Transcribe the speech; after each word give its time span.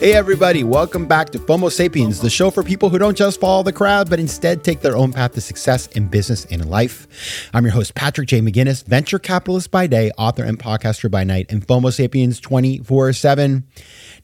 Hey, 0.00 0.14
everybody, 0.14 0.62
welcome 0.62 1.06
back 1.06 1.30
to 1.30 1.40
FOMO 1.40 1.72
Sapiens, 1.72 2.20
the 2.20 2.30
show 2.30 2.52
for 2.52 2.62
people 2.62 2.88
who 2.88 2.98
don't 2.98 3.16
just 3.16 3.40
follow 3.40 3.64
the 3.64 3.72
crowd, 3.72 4.08
but 4.08 4.20
instead 4.20 4.62
take 4.62 4.78
their 4.78 4.96
own 4.96 5.12
path 5.12 5.32
to 5.32 5.40
success 5.40 5.88
in 5.88 6.06
business 6.06 6.44
and 6.44 6.62
in 6.62 6.70
life. 6.70 7.50
I'm 7.52 7.64
your 7.64 7.72
host, 7.72 7.96
Patrick 7.96 8.28
J. 8.28 8.40
McGinnis, 8.40 8.86
venture 8.86 9.18
capitalist 9.18 9.72
by 9.72 9.88
day, 9.88 10.12
author 10.16 10.44
and 10.44 10.56
podcaster 10.56 11.10
by 11.10 11.24
night, 11.24 11.46
and 11.50 11.66
FOMO 11.66 11.92
Sapiens 11.92 12.38
24 12.38 13.12
7. 13.12 13.66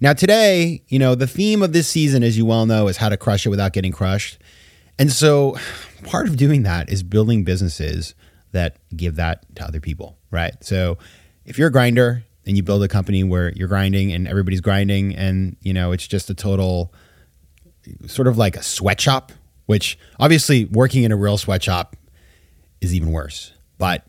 Now, 0.01 0.13
today, 0.13 0.85
you 0.87 1.01
know, 1.01 1.17
the 1.17 1.27
theme 1.27 1.61
of 1.61 1.73
this 1.73 1.89
season, 1.89 2.23
as 2.23 2.39
you 2.39 2.47
well 2.47 2.67
know, 2.67 2.87
is 2.87 2.99
how 2.99 3.09
to 3.09 3.17
crush 3.17 3.45
it 3.45 3.49
without 3.49 3.73
getting 3.73 3.91
crushed. 3.91 4.39
And 4.97 5.11
so 5.11 5.59
part 6.05 6.29
of 6.29 6.37
doing 6.37 6.63
that 6.63 6.89
is 6.89 7.03
building 7.03 7.43
businesses 7.43 8.15
that 8.53 8.77
give 8.97 9.17
that 9.17 9.45
to 9.57 9.65
other 9.65 9.81
people, 9.81 10.19
right? 10.31 10.55
So 10.63 10.99
if 11.45 11.59
you're 11.59 11.69
a 11.69 11.73
grinder 11.73 12.23
and 12.47 12.57
you 12.57 12.63
build 12.63 12.83
a 12.83 12.89
company 12.89 13.25
where 13.25 13.53
you're 13.53 13.69
grinding 13.69 14.13
and 14.13 14.29
everybody's 14.29 14.61
grinding 14.61 15.15
and 15.17 15.57
you 15.61 15.73
know 15.73 15.93
it's 15.93 16.07
just 16.07 16.31
a 16.31 16.35
total 16.35 16.93
sort 18.07 18.29
of 18.29 18.39
like 18.39 18.57
a 18.57 18.63
sweatshop 18.63 19.33
which 19.67 19.99
obviously 20.21 20.67
working 20.67 21.05
in 21.05 21.13
a 21.13 21.17
real 21.17 21.39
sweatshop 21.39 21.97
is 22.81 22.95
even 22.95 23.11
worse. 23.11 23.53
But 23.79 24.05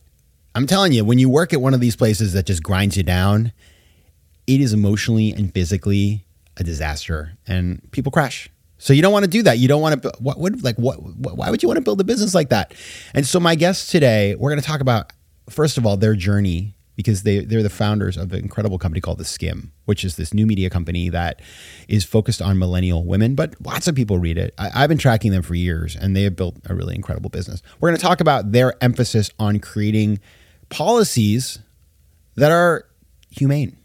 i'm 0.54 0.68
telling 0.68 0.94
you 0.94 1.04
when 1.04 1.20
you 1.20 1.30
work 1.30 1.54
at 1.54 1.62
one 1.62 1.74
of 1.74 1.80
these 1.80 1.96
places 1.96 2.34
that 2.34 2.46
just 2.46 2.64
grinds 2.64 2.96
you 2.96 3.04
down 3.04 3.52
it 4.48 4.62
is 4.62 4.74
emotionally 4.74 5.32
and 5.32 5.54
physically 5.54 6.26
a 6.58 6.64
disaster 6.64 7.34
and 7.48 7.82
people 7.92 8.12
crash. 8.12 8.50
So 8.78 8.94
you 8.94 9.02
don't 9.02 9.14
want 9.14 9.24
to 9.26 9.32
do 9.32 9.44
that. 9.44 9.58
You 9.58 9.68
don't 9.68 9.82
want 9.82 10.04
to 10.04 10.14
what 10.20 10.38
would 10.40 10.64
like 10.64 10.78
what 10.78 10.98
why 11.02 11.50
would 11.50 11.64
you 11.64 11.70
want 11.70 11.78
to 11.78 11.82
build 11.82 12.00
a 12.02 12.04
business 12.04 12.36
like 12.36 12.50
that? 12.50 12.74
And 13.14 13.26
so 13.26 13.40
my 13.40 13.56
guests 13.56 13.90
today 13.90 14.36
we're 14.36 14.52
going 14.52 14.62
to 14.62 14.68
talk 14.68 14.82
about 14.82 15.12
first 15.50 15.78
of 15.78 15.86
all 15.86 15.98
their 15.98 16.16
journey 16.16 16.75
because 16.96 17.24
they 17.24 17.40
they're 17.40 17.64
the 17.64 17.70
founders 17.70 18.18
of 18.18 18.32
an 18.34 18.40
incredible 18.40 18.78
company 18.78 19.02
called 19.02 19.18
The 19.18 19.24
Skimm, 19.24 19.70
which 19.86 20.04
is 20.04 20.16
this 20.16 20.34
new 20.34 20.46
media 20.46 20.70
company 20.70 21.10
that 21.10 21.42
is 21.88 22.04
focused 22.04 22.42
on 22.42 22.58
millennial 22.58 23.04
women, 23.04 23.36
but 23.36 23.56
lots 23.62 23.88
of 23.88 23.96
people 23.96 24.18
read 24.18 24.38
it. 24.38 24.54
I, 24.58 24.70
have 24.70 24.90
been 24.90 24.98
tracking 24.98 25.32
them 25.32 25.42
for 25.42 25.56
years, 25.56 25.96
and 25.96 26.16
they 26.16 26.24
have 26.24 26.36
built 26.36 26.58
a 26.66 26.76
really 26.76 26.96
incredible 26.96 27.30
business. 27.30 27.62
We're 27.80 27.90
going 27.90 27.98
to 27.98 28.06
talk 28.06 28.22
about 28.22 28.52
their 28.52 28.74
emphasis 28.82 29.30
on 29.40 29.60
creating 29.60 30.20
policies 30.70 31.60
that 32.36 32.52
are 32.52 32.86
humane. 33.30 33.78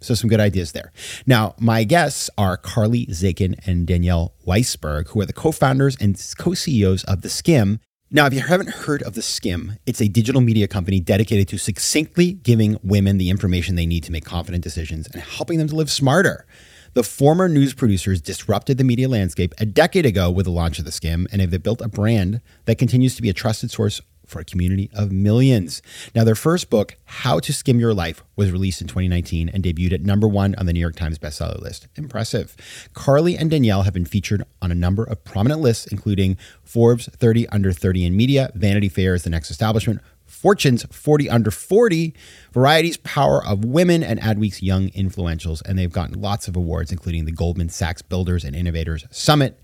So 0.00 0.14
some 0.14 0.28
good 0.28 0.40
ideas 0.40 0.72
there. 0.72 0.92
Now, 1.26 1.54
my 1.58 1.84
guests 1.84 2.28
are 2.36 2.58
Carly 2.58 3.06
Zakin 3.06 3.58
and 3.66 3.86
Danielle 3.86 4.34
Weisberg, 4.46 5.08
who 5.08 5.20
are 5.22 5.26
the 5.26 5.32
co-founders 5.32 5.96
and 5.98 6.20
co-CEOs 6.36 7.04
of 7.04 7.22
The 7.22 7.28
Skimm 7.28 7.78
now, 8.14 8.26
if 8.26 8.32
you 8.32 8.38
haven't 8.38 8.70
heard 8.70 9.02
of 9.02 9.14
The 9.14 9.22
Skimm, 9.22 9.76
it's 9.86 10.00
a 10.00 10.06
digital 10.06 10.40
media 10.40 10.68
company 10.68 11.00
dedicated 11.00 11.48
to 11.48 11.58
succinctly 11.58 12.34
giving 12.34 12.78
women 12.84 13.18
the 13.18 13.28
information 13.28 13.74
they 13.74 13.86
need 13.86 14.04
to 14.04 14.12
make 14.12 14.24
confident 14.24 14.62
decisions 14.62 15.08
and 15.08 15.20
helping 15.20 15.58
them 15.58 15.66
to 15.66 15.74
live 15.74 15.90
smarter. 15.90 16.46
The 16.92 17.02
former 17.02 17.48
news 17.48 17.74
producers 17.74 18.20
disrupted 18.20 18.78
the 18.78 18.84
media 18.84 19.08
landscape 19.08 19.52
a 19.58 19.66
decade 19.66 20.06
ago 20.06 20.30
with 20.30 20.44
the 20.44 20.52
launch 20.52 20.78
of 20.78 20.84
The 20.84 20.92
Skimm, 20.92 21.26
and 21.32 21.42
they've 21.42 21.60
built 21.60 21.80
a 21.80 21.88
brand 21.88 22.40
that 22.66 22.78
continues 22.78 23.16
to 23.16 23.22
be 23.22 23.30
a 23.30 23.34
trusted 23.34 23.72
source 23.72 24.00
for 24.26 24.40
a 24.40 24.44
community 24.44 24.90
of 24.94 25.12
millions. 25.12 25.82
Now, 26.14 26.24
their 26.24 26.34
first 26.34 26.70
book, 26.70 26.96
How 27.04 27.40
to 27.40 27.52
Skimm 27.52 27.80
Your 27.80 27.94
Life, 27.94 28.22
was 28.36 28.50
released 28.50 28.80
in 28.80 28.86
2019 28.86 29.48
and 29.48 29.62
debuted 29.62 29.92
at 29.92 30.00
number 30.02 30.28
one 30.28 30.54
on 30.56 30.66
the 30.66 30.72
New 30.72 30.80
York 30.80 30.96
Times 30.96 31.18
bestseller 31.18 31.60
list. 31.60 31.88
Impressive. 31.96 32.56
Carly 32.92 33.36
and 33.36 33.50
Danielle 33.50 33.82
have 33.82 33.94
been 33.94 34.04
featured 34.04 34.44
on 34.60 34.70
a 34.70 34.74
number 34.74 35.04
of 35.04 35.24
prominent 35.24 35.60
lists, 35.60 35.86
including 35.86 36.36
Forbes 36.62 37.06
30 37.08 37.48
Under 37.48 37.72
30 37.72 38.06
in 38.06 38.16
Media, 38.16 38.50
Vanity 38.54 38.88
Fair's 38.88 39.22
The 39.22 39.30
Next 39.30 39.50
Establishment, 39.50 40.00
Fortune's 40.26 40.84
40 40.84 41.30
Under 41.30 41.50
40, 41.50 42.14
Variety's 42.52 42.96
Power 42.98 43.44
of 43.44 43.64
Women, 43.64 44.02
and 44.02 44.20
Adweek's 44.20 44.62
Young 44.62 44.88
Influentials. 44.90 45.62
And 45.64 45.78
they've 45.78 45.92
gotten 45.92 46.20
lots 46.20 46.48
of 46.48 46.56
awards, 46.56 46.90
including 46.90 47.24
the 47.24 47.32
Goldman 47.32 47.68
Sachs 47.68 48.02
Builders 48.02 48.44
and 48.44 48.56
Innovators 48.56 49.06
Summit, 49.10 49.60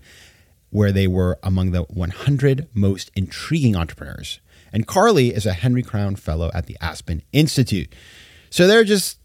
where 0.69 0.91
they 0.91 1.07
were 1.07 1.37
among 1.43 1.71
the 1.71 1.83
100 1.83 2.69
most 2.73 3.11
intriguing 3.15 3.75
entrepreneurs. 3.75 4.39
And 4.73 4.87
Carly 4.87 5.33
is 5.33 5.45
a 5.45 5.53
Henry 5.53 5.83
Crown 5.83 6.15
Fellow 6.15 6.51
at 6.53 6.65
the 6.65 6.77
Aspen 6.81 7.21
Institute. 7.33 7.93
So 8.49 8.67
they're 8.67 8.83
just 8.83 9.19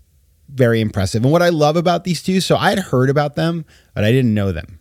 very 0.49 0.81
impressive. 0.81 1.23
And 1.23 1.33
what 1.33 1.43
I 1.43 1.49
love 1.49 1.77
about 1.77 2.05
these 2.05 2.23
two, 2.23 2.41
so 2.41 2.57
I 2.57 2.71
had 2.71 2.79
heard 2.79 3.11
about 3.11 3.35
them, 3.35 3.65
but 3.95 4.05
I 4.05 4.13
didn't 4.13 4.35
know 4.35 4.53
them. 4.53 4.79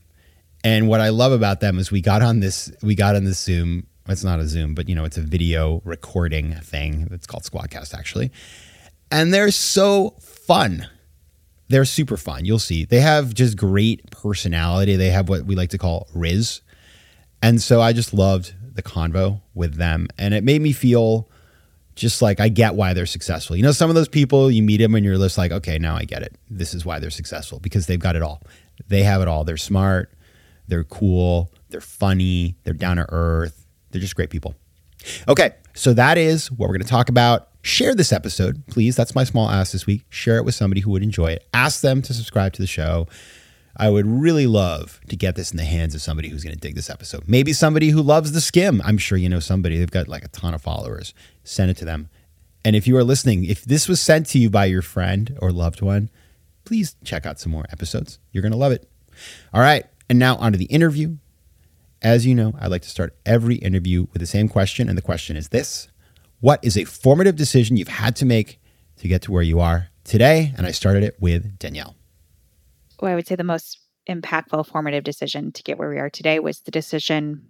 And 0.64 0.88
what 0.88 1.02
I 1.02 1.10
love 1.10 1.32
about 1.32 1.60
them 1.60 1.78
is 1.78 1.92
we 1.92 2.02
got 2.02 2.22
on 2.22 2.40
this, 2.40 2.72
we 2.82 2.96
got 2.96 3.16
on 3.16 3.24
this 3.24 3.40
Zoom. 3.40 3.88
It's 4.08 4.24
not 4.24 4.40
a 4.40 4.48
Zoom, 4.48 4.76
but 4.76 4.88
you 4.90 4.96
know, 4.96 5.06
it's 5.06 5.18
a 5.18 5.22
video 5.22 5.82
recording 5.84 6.54
thing. 6.56 7.08
It's 7.12 7.28
called 7.28 7.44
Squadcast 7.44 7.94
actually. 7.94 8.32
And 9.12 9.34
they're 9.34 9.52
so 9.52 10.16
fun. 10.22 10.88
They're 11.68 11.86
super 11.86 12.18
fun. 12.18 12.46
You'll 12.46 12.60
see. 12.60 12.86
They 12.86 13.00
have 13.00 13.34
just 13.34 13.58
great 13.58 14.10
personality. 14.12 14.96
They 14.96 15.10
have 15.10 15.30
what 15.30 15.46
we 15.46 15.56
like 15.56 15.72
to 15.72 15.78
call 15.78 16.08
Riz. 16.14 16.62
And 17.42 17.62
so 17.62 17.82
I 17.82 17.94
just 17.94 18.14
loved 18.14 18.54
the 18.76 18.84
convo 18.84 19.42
with 19.54 19.76
them. 19.76 20.08
And 20.18 20.34
it 20.34 20.44
made 20.44 20.62
me 20.62 20.72
feel 20.72 21.30
just 21.96 22.22
like 22.22 22.40
I 22.40 22.50
get 22.50 22.76
why 22.76 22.94
they're 22.94 23.06
successful. 23.06 23.56
You 23.56 23.64
know, 23.64 23.72
some 23.72 23.90
of 23.90 23.96
those 23.96 24.10
people 24.10 24.52
you 24.52 24.62
meet 24.62 24.78
them 24.78 24.96
and 24.96 25.06
you're 25.06 25.18
just 25.18 25.38
like, 25.38 25.52
okay, 25.52 25.80
now 25.80 25.96
I 25.96 26.04
get 26.04 26.22
it. 26.22 26.38
This 26.50 26.74
is 26.74 26.86
why 26.86 27.00
they're 27.00 27.10
successful 27.10 27.60
because 27.60 27.88
they've 27.88 28.00
got 28.00 28.16
it 28.16 28.22
all. 28.22 28.44
They 28.88 29.04
have 29.04 29.22
it 29.22 29.28
all. 29.28 29.46
They're 29.46 29.58
smart, 29.58 30.14
they're 30.68 30.84
cool, 30.84 31.52
they're 31.70 31.82
funny, 31.82 32.56
they're 32.64 32.74
down 32.74 32.98
to 32.98 33.06
earth. 33.10 33.66
They're 33.92 34.02
just 34.02 34.16
great 34.16 34.30
people. 34.30 34.56
Okay, 35.28 35.56
so 35.74 35.94
that 35.94 36.18
is 36.18 36.52
what 36.52 36.68
we're 36.68 36.76
going 36.76 36.82
to 36.82 36.88
talk 36.88 37.08
about. 37.08 37.48
Share 37.62 37.96
this 37.96 38.12
episode, 38.12 38.68
please. 38.68 38.96
That's 38.96 39.16
my 39.16 39.24
small 39.24 39.50
ask 39.50 39.72
this 39.72 39.86
week. 39.86 40.04
Share 40.10 40.38
it 40.38 40.44
with 40.44 40.54
somebody 40.54 40.82
who 40.82 40.92
would 40.92 41.04
enjoy 41.04 41.28
it. 41.28 41.48
Ask 41.54 41.82
them 41.82 42.02
to 42.02 42.14
subscribe 42.14 42.54
to 42.54 42.62
the 42.62 42.68
show. 42.68 43.08
I 43.78 43.90
would 43.90 44.08
really 44.08 44.48
love 44.48 45.02
to 45.10 45.16
get 45.18 45.36
this 45.36 45.52
in 45.52 45.58
the 45.58 45.66
hands 45.66 45.96
of 45.96 46.02
somebody 46.02 46.30
who's 46.30 46.44
going 46.44 46.56
to 46.56 46.60
dig 46.60 46.76
this 46.76 46.90
episode. 46.90 47.24
Maybe 47.28 47.52
somebody 47.52 47.90
who 47.90 48.02
loves 48.02 48.32
the 48.32 48.40
Skimm. 48.40 48.80
I'm 48.86 48.98
sure 48.98 49.18
you 49.18 49.28
know 49.28 49.42
somebody. 49.42 49.78
They've 49.78 49.92
got 49.92 50.08
like 50.08 50.24
a 50.24 50.30
ton 50.30 50.54
of 50.54 50.62
followers. 50.62 51.14
Send 51.44 51.72
it 51.72 51.78
to 51.78 51.86
them. 51.86 52.10
And 52.64 52.76
if 52.76 52.88
you 52.88 52.96
are 52.98 53.04
listening, 53.04 53.44
if 53.46 53.66
this 53.66 53.88
was 53.88 54.00
sent 54.00 54.28
to 54.28 54.40
you 54.40 54.50
by 54.50 54.66
your 54.66 54.82
friend 54.82 55.38
or 55.42 55.52
loved 55.52 55.82
one, 55.82 56.10
please 56.64 56.96
check 57.04 57.26
out 57.26 57.40
some 57.40 57.52
more 57.52 57.66
episodes. 57.70 58.18
You're 58.32 58.42
going 58.42 58.54
to 58.54 58.58
love 58.58 58.72
it. 58.72 58.90
All 59.54 59.62
right. 59.62 59.86
And 60.10 60.18
now 60.20 60.38
on 60.38 60.54
to 60.54 60.58
the 60.58 60.66
interview. 60.66 61.18
As 62.02 62.26
you 62.26 62.34
know, 62.34 62.54
I 62.60 62.68
like 62.68 62.82
to 62.84 62.90
start 62.90 63.16
every 63.26 63.56
interview 63.56 64.08
with 64.14 64.20
the 64.20 64.28
same 64.28 64.48
question. 64.48 64.88
And 64.88 64.98
the 64.98 65.02
question 65.02 65.36
is 65.36 65.50
this 65.50 65.90
What 66.40 66.64
is 66.64 66.78
a 66.78 66.86
formative 66.86 67.36
decision 67.36 67.78
you've 67.78 67.88
had 67.88 68.16
to 68.18 68.26
make 68.26 68.60
to 68.98 69.08
get 69.08 69.22
to 69.24 69.32
where 69.32 69.44
you 69.44 69.60
are 69.60 69.90
today? 70.04 70.54
And 70.58 70.66
I 70.66 70.72
started 70.72 71.04
it 71.04 71.18
with 71.20 71.60
Danielle 71.60 71.96
well, 73.00 73.12
I 73.12 73.16
would 73.16 73.28
say 73.28 73.36
the 73.36 73.44
most 73.44 73.80
impactful, 74.10 74.68
formative 74.68 75.04
decision 75.04 75.52
to 75.52 75.64
get 75.64 75.78
where 75.78 75.90
we 75.90 76.00
are 76.00 76.10
today 76.10 76.40
was 76.40 76.62
the 76.62 76.72
decision 76.72 77.48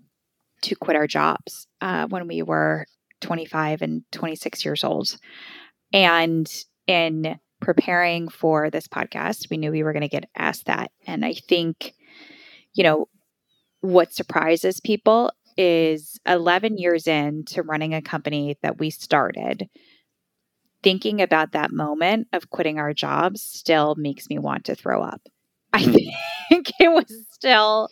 to 0.61 0.75
quit 0.75 0.95
our 0.95 1.07
jobs 1.07 1.67
uh, 1.81 2.07
when 2.07 2.27
we 2.27 2.41
were 2.41 2.85
25 3.21 3.81
and 3.81 4.03
26 4.11 4.65
years 4.65 4.83
old. 4.83 5.17
And 5.93 6.49
in 6.87 7.39
preparing 7.61 8.29
for 8.29 8.69
this 8.69 8.87
podcast, 8.87 9.49
we 9.49 9.57
knew 9.57 9.71
we 9.71 9.83
were 9.83 9.93
going 9.93 10.01
to 10.01 10.07
get 10.07 10.29
asked 10.35 10.65
that. 10.65 10.91
And 11.07 11.25
I 11.25 11.33
think, 11.33 11.93
you 12.73 12.83
know, 12.83 13.07
what 13.81 14.13
surprises 14.13 14.79
people 14.79 15.31
is 15.57 16.19
11 16.25 16.77
years 16.77 17.07
into 17.07 17.63
running 17.63 17.93
a 17.93 18.01
company 18.01 18.57
that 18.61 18.77
we 18.77 18.89
started 18.89 19.69
thinking 20.85 21.19
about 21.19 21.53
that 21.53 21.71
moment 21.71 22.27
of 22.31 22.51
quitting 22.51 22.77
our 22.77 22.93
jobs 22.93 23.41
still 23.41 23.95
makes 23.95 24.29
me 24.29 24.37
want 24.37 24.65
to 24.65 24.75
throw 24.75 25.01
up. 25.01 25.19
I 25.75 25.83
hmm. 25.83 25.91
think 26.47 26.71
it 26.79 26.89
was 26.89 27.27
still 27.31 27.89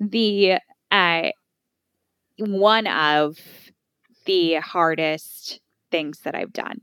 the 0.00 0.54
uh, 0.90 1.28
one 2.38 2.86
of 2.86 3.36
the 4.24 4.54
hardest 4.54 5.60
things 5.90 6.20
that 6.24 6.34
I've 6.34 6.54
done. 6.54 6.80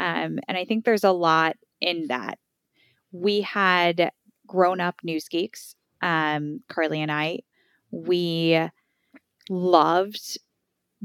Um, 0.00 0.40
and 0.48 0.56
I 0.58 0.64
think 0.64 0.84
there's 0.84 1.04
a 1.04 1.12
lot 1.12 1.56
in 1.80 2.08
that. 2.08 2.38
We 3.12 3.42
had 3.42 4.10
grown 4.48 4.80
up 4.80 4.96
news 5.04 5.28
geeks, 5.28 5.76
um, 6.02 6.60
Carly 6.68 7.00
and 7.00 7.12
I. 7.12 7.40
We 7.92 8.60
loved 9.48 10.38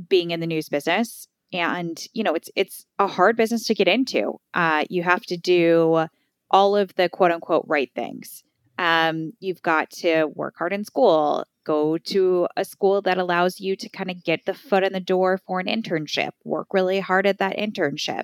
being 0.10 0.32
in 0.32 0.40
the 0.40 0.48
news 0.48 0.68
business. 0.68 1.28
And, 1.52 2.04
you 2.14 2.24
know, 2.24 2.34
it's 2.34 2.50
it's 2.56 2.88
a 2.98 3.06
hard 3.06 3.38
business 3.38 3.68
to 3.68 3.76
get 3.76 3.88
into. 3.88 4.40
Uh, 4.56 4.86
you 4.90 5.04
have 5.04 5.22
to 5.28 5.38
do 5.38 6.08
all 6.50 6.76
of 6.76 6.96
the 6.96 7.08
quote 7.08 7.32
unquote 7.32 7.66
right 7.68 7.92
things 7.94 8.44
Um, 8.78 9.34
you've 9.40 9.62
got 9.62 9.90
to 9.92 10.26
work 10.26 10.56
hard 10.58 10.74
in 10.74 10.84
school, 10.84 11.46
go 11.64 11.98
to 11.98 12.48
a 12.58 12.66
school 12.66 13.02
that 13.04 13.18
allows 13.18 13.60
you 13.60 13.76
to 13.76 13.90
kind 13.90 14.10
of 14.10 14.24
get 14.24 14.46
the 14.46 14.54
foot 14.54 14.84
in 14.84 14.94
the 14.94 15.00
door 15.00 15.40
for 15.46 15.60
an 15.60 15.68
internship, 15.68 16.32
work 16.44 16.68
really 16.74 17.00
hard 17.00 17.28
at 17.28 17.40
that 17.40 17.58
internship. 17.58 18.24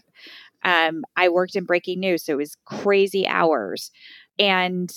Um, 0.63 1.03
I 1.15 1.29
worked 1.29 1.55
in 1.55 1.65
breaking 1.65 1.99
news, 1.99 2.25
so 2.25 2.33
it 2.33 2.37
was 2.37 2.57
crazy 2.65 3.27
hours. 3.27 3.91
And 4.37 4.91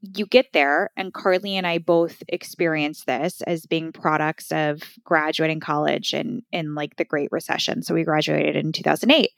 you 0.00 0.26
get 0.26 0.52
there, 0.52 0.90
and 0.96 1.12
Carly 1.12 1.56
and 1.56 1.66
I 1.66 1.78
both 1.78 2.22
experienced 2.28 3.06
this 3.06 3.42
as 3.42 3.66
being 3.66 3.92
products 3.92 4.50
of 4.50 4.82
graduating 5.04 5.60
college 5.60 6.14
and 6.14 6.42
in 6.52 6.74
like 6.74 6.96
the 6.96 7.04
Great 7.04 7.30
Recession. 7.30 7.82
So 7.82 7.94
we 7.94 8.04
graduated 8.04 8.56
in 8.56 8.72
2008, 8.72 9.30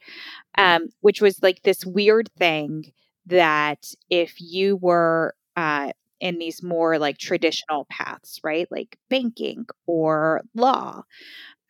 um, 0.57 0.87
which 1.01 1.21
was 1.21 1.41
like 1.43 1.63
this 1.63 1.85
weird 1.85 2.29
thing 2.37 2.93
that 3.27 3.93
if 4.09 4.39
you 4.39 4.77
were 4.77 5.35
uh, 5.55 5.91
in 6.19 6.39
these 6.39 6.63
more 6.63 6.97
like 6.97 7.17
traditional 7.17 7.85
paths, 7.89 8.39
right, 8.43 8.67
like 8.71 8.97
banking 9.09 9.65
or 9.85 10.41
law, 10.55 11.03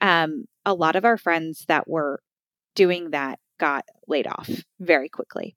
um, 0.02 0.46
a 0.66 0.74
lot 0.74 0.96
of 0.96 1.06
our 1.06 1.18
friends 1.18 1.66
that 1.68 1.88
were 1.88 2.22
doing 2.76 3.12
that 3.12 3.40
got 3.60 3.86
laid 4.08 4.28
off 4.28 4.50
very 4.80 5.10
quickly 5.10 5.56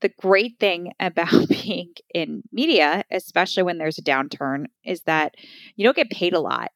the 0.00 0.10
great 0.20 0.58
thing 0.58 0.92
about 1.00 1.48
being 1.48 1.92
in 2.14 2.42
media, 2.52 3.04
especially 3.10 3.62
when 3.62 3.78
there's 3.78 3.98
a 3.98 4.02
downturn, 4.02 4.66
is 4.84 5.02
that 5.02 5.34
you 5.76 5.84
don't 5.84 5.96
get 5.96 6.10
paid 6.10 6.34
a 6.34 6.40
lot, 6.40 6.70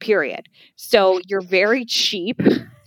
period. 0.00 0.46
So 0.76 1.20
you're 1.26 1.40
very 1.40 1.84
cheap 1.84 2.40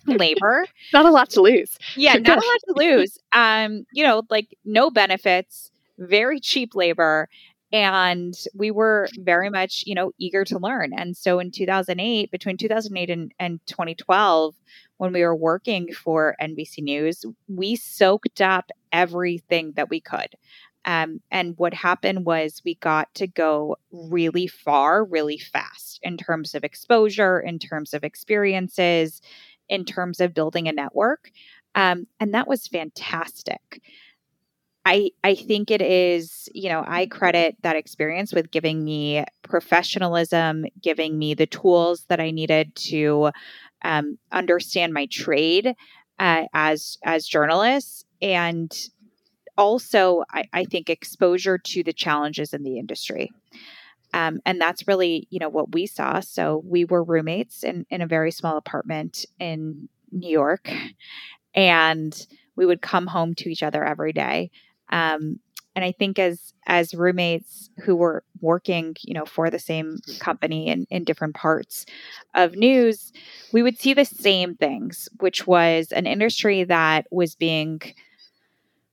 labor. 0.07 0.65
not 0.93 1.05
a 1.05 1.11
lot 1.11 1.29
to 1.31 1.41
lose. 1.41 1.77
Yeah, 1.95 2.13
not 2.17 2.37
a 2.37 2.47
lot 2.47 2.59
to 2.67 2.73
lose. 2.75 3.17
Um, 3.33 3.85
you 3.91 4.03
know, 4.03 4.23
like 4.29 4.57
no 4.65 4.89
benefits, 4.89 5.71
very 5.97 6.39
cheap 6.39 6.75
labor. 6.75 7.29
And 7.73 8.33
we 8.55 8.71
were 8.71 9.09
very 9.19 9.49
much, 9.49 9.83
you 9.85 9.93
know, 9.93 10.13
eager 10.17 10.45
to 10.45 10.57
learn. 10.57 10.93
And 10.97 11.17
so 11.17 11.39
in 11.39 11.51
2008, 11.51 12.31
between 12.31 12.55
2008 12.55 13.09
and, 13.09 13.33
and 13.39 13.59
2012, 13.65 14.55
when 14.97 15.11
we 15.11 15.21
were 15.21 15.35
working 15.35 15.93
for 15.93 16.35
NBC 16.41 16.81
News, 16.81 17.25
we 17.49 17.75
soaked 17.75 18.39
up 18.39 18.71
everything 18.93 19.73
that 19.75 19.89
we 19.89 19.99
could. 19.99 20.29
Um, 20.87 21.19
and 21.31 21.53
what 21.57 21.73
happened 21.73 22.25
was 22.25 22.61
we 22.63 22.75
got 22.75 23.13
to 23.15 23.27
go 23.27 23.75
really 23.91 24.47
far, 24.47 25.03
really 25.03 25.37
fast 25.37 25.99
in 26.01 26.15
terms 26.15 26.55
of 26.55 26.63
exposure, 26.63 27.41
in 27.41 27.59
terms 27.59 27.93
of 27.93 28.05
experiences, 28.05 29.21
in 29.69 29.85
terms 29.85 30.19
of 30.19 30.33
building 30.33 30.67
a 30.67 30.71
network. 30.71 31.31
Um, 31.75 32.07
and 32.19 32.33
that 32.33 32.47
was 32.47 32.67
fantastic. 32.67 33.81
I, 34.85 35.11
I 35.21 35.35
think 35.35 35.69
it 35.69 35.81
is, 35.81 36.47
you 36.53 36.69
know, 36.69 36.81
I 36.87 37.07
credit 37.07 37.57
that 37.61 37.75
experience 37.75 38.31
with 38.31 38.51
giving 38.51 38.85
me 38.85 39.25
professionalism, 39.43 40.65
giving 40.81 41.19
me 41.19 41.33
the 41.33 41.45
tools 41.45 42.05
that 42.07 42.21
I 42.21 42.31
needed 42.31 42.73
to 42.87 43.31
um, 43.83 44.17
understand 44.31 44.93
my 44.93 45.07
trade 45.07 45.75
uh, 46.19 46.43
as 46.53 46.97
as 47.03 47.27
journalists, 47.27 48.05
and 48.21 48.73
also 49.57 50.23
I, 50.31 50.45
I, 50.53 50.65
think 50.65 50.89
exposure 50.89 51.57
to 51.57 51.83
the 51.83 51.93
challenges 51.93 52.53
in 52.53 52.63
the 52.63 52.79
industry. 52.79 53.31
Um, 54.13 54.39
and 54.45 54.59
that's 54.59 54.87
really, 54.87 55.27
you 55.29 55.39
know, 55.39 55.49
what 55.49 55.73
we 55.73 55.85
saw. 55.85 56.19
So 56.19 56.63
we 56.65 56.85
were 56.85 57.03
roommates 57.03 57.63
in, 57.63 57.85
in 57.89 58.01
a 58.01 58.07
very 58.07 58.31
small 58.31 58.57
apartment 58.57 59.25
in 59.39 59.89
New 60.11 60.29
York, 60.29 60.71
and 61.53 62.27
we 62.55 62.65
would 62.65 62.81
come 62.81 63.07
home 63.07 63.35
to 63.35 63.49
each 63.49 63.63
other 63.63 63.83
every 63.83 64.13
day. 64.13 64.51
Um, 64.89 65.39
and 65.75 65.85
I 65.85 65.91
think 65.91 66.17
as 66.17 66.53
as 66.65 66.95
roommates 66.95 67.69
who 67.83 67.95
were 67.95 68.23
working, 68.41 68.95
you 69.03 69.13
know, 69.13 69.25
for 69.25 69.51
the 69.51 69.59
same 69.59 69.99
company 70.19 70.69
in, 70.69 70.87
in 70.89 71.03
different 71.03 71.35
parts 71.35 71.85
of 72.33 72.55
news, 72.55 73.13
we 73.53 73.61
would 73.61 73.77
see 73.77 73.93
the 73.93 74.03
same 74.03 74.55
things, 74.55 75.07
which 75.19 75.45
was 75.45 75.91
an 75.91 76.07
industry 76.07 76.63
that 76.63 77.05
was 77.11 77.35
being 77.35 77.79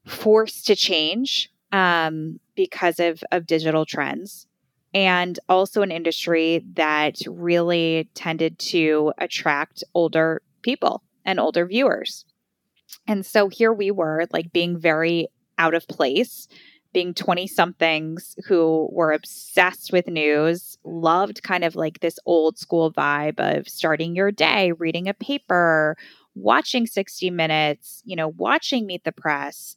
forced 0.06 0.67
to 0.67 0.76
change 0.76 1.50
um, 1.72 2.38
because 2.55 3.00
of, 3.00 3.25
of 3.32 3.46
digital 3.46 3.87
trends 3.87 4.46
and 4.94 5.38
also 5.49 5.82
an 5.82 5.91
industry 5.91 6.64
that 6.75 7.19
really 7.26 8.08
tended 8.14 8.58
to 8.58 9.12
attract 9.19 9.85
older 9.94 10.41
people 10.62 11.02
and 11.25 11.38
older 11.38 11.67
viewers. 11.67 12.25
And 13.06 13.26
so 13.26 13.49
here 13.49 13.73
we 13.73 13.91
were, 13.91 14.26
like 14.32 14.52
being 14.52 14.79
very 14.79 15.29
out 15.58 15.75
of 15.75 15.87
place 15.88 16.49
being 16.94 17.12
20 17.12 17.46
somethings 17.46 18.37
who 18.46 18.88
were 18.91 19.12
obsessed 19.12 19.93
with 19.93 20.06
news, 20.06 20.79
loved 20.85 21.43
kind 21.43 21.64
of 21.64 21.76
like 21.76 22.00
this 22.00 22.19
old 22.25 22.56
school 22.56 22.91
vibe 22.91 23.38
of 23.38 23.69
starting 23.69 24.17
your 24.17 24.31
day, 24.31 24.73
reading 24.73 25.08
a 25.08 25.14
paper, 25.14 25.96
watching 26.35 26.87
60 26.87 27.29
Minutes, 27.31 28.00
you 28.06 28.17
know, 28.17 28.29
watching 28.29 28.87
Meet 28.87 29.05
the 29.05 29.12
Press, 29.12 29.76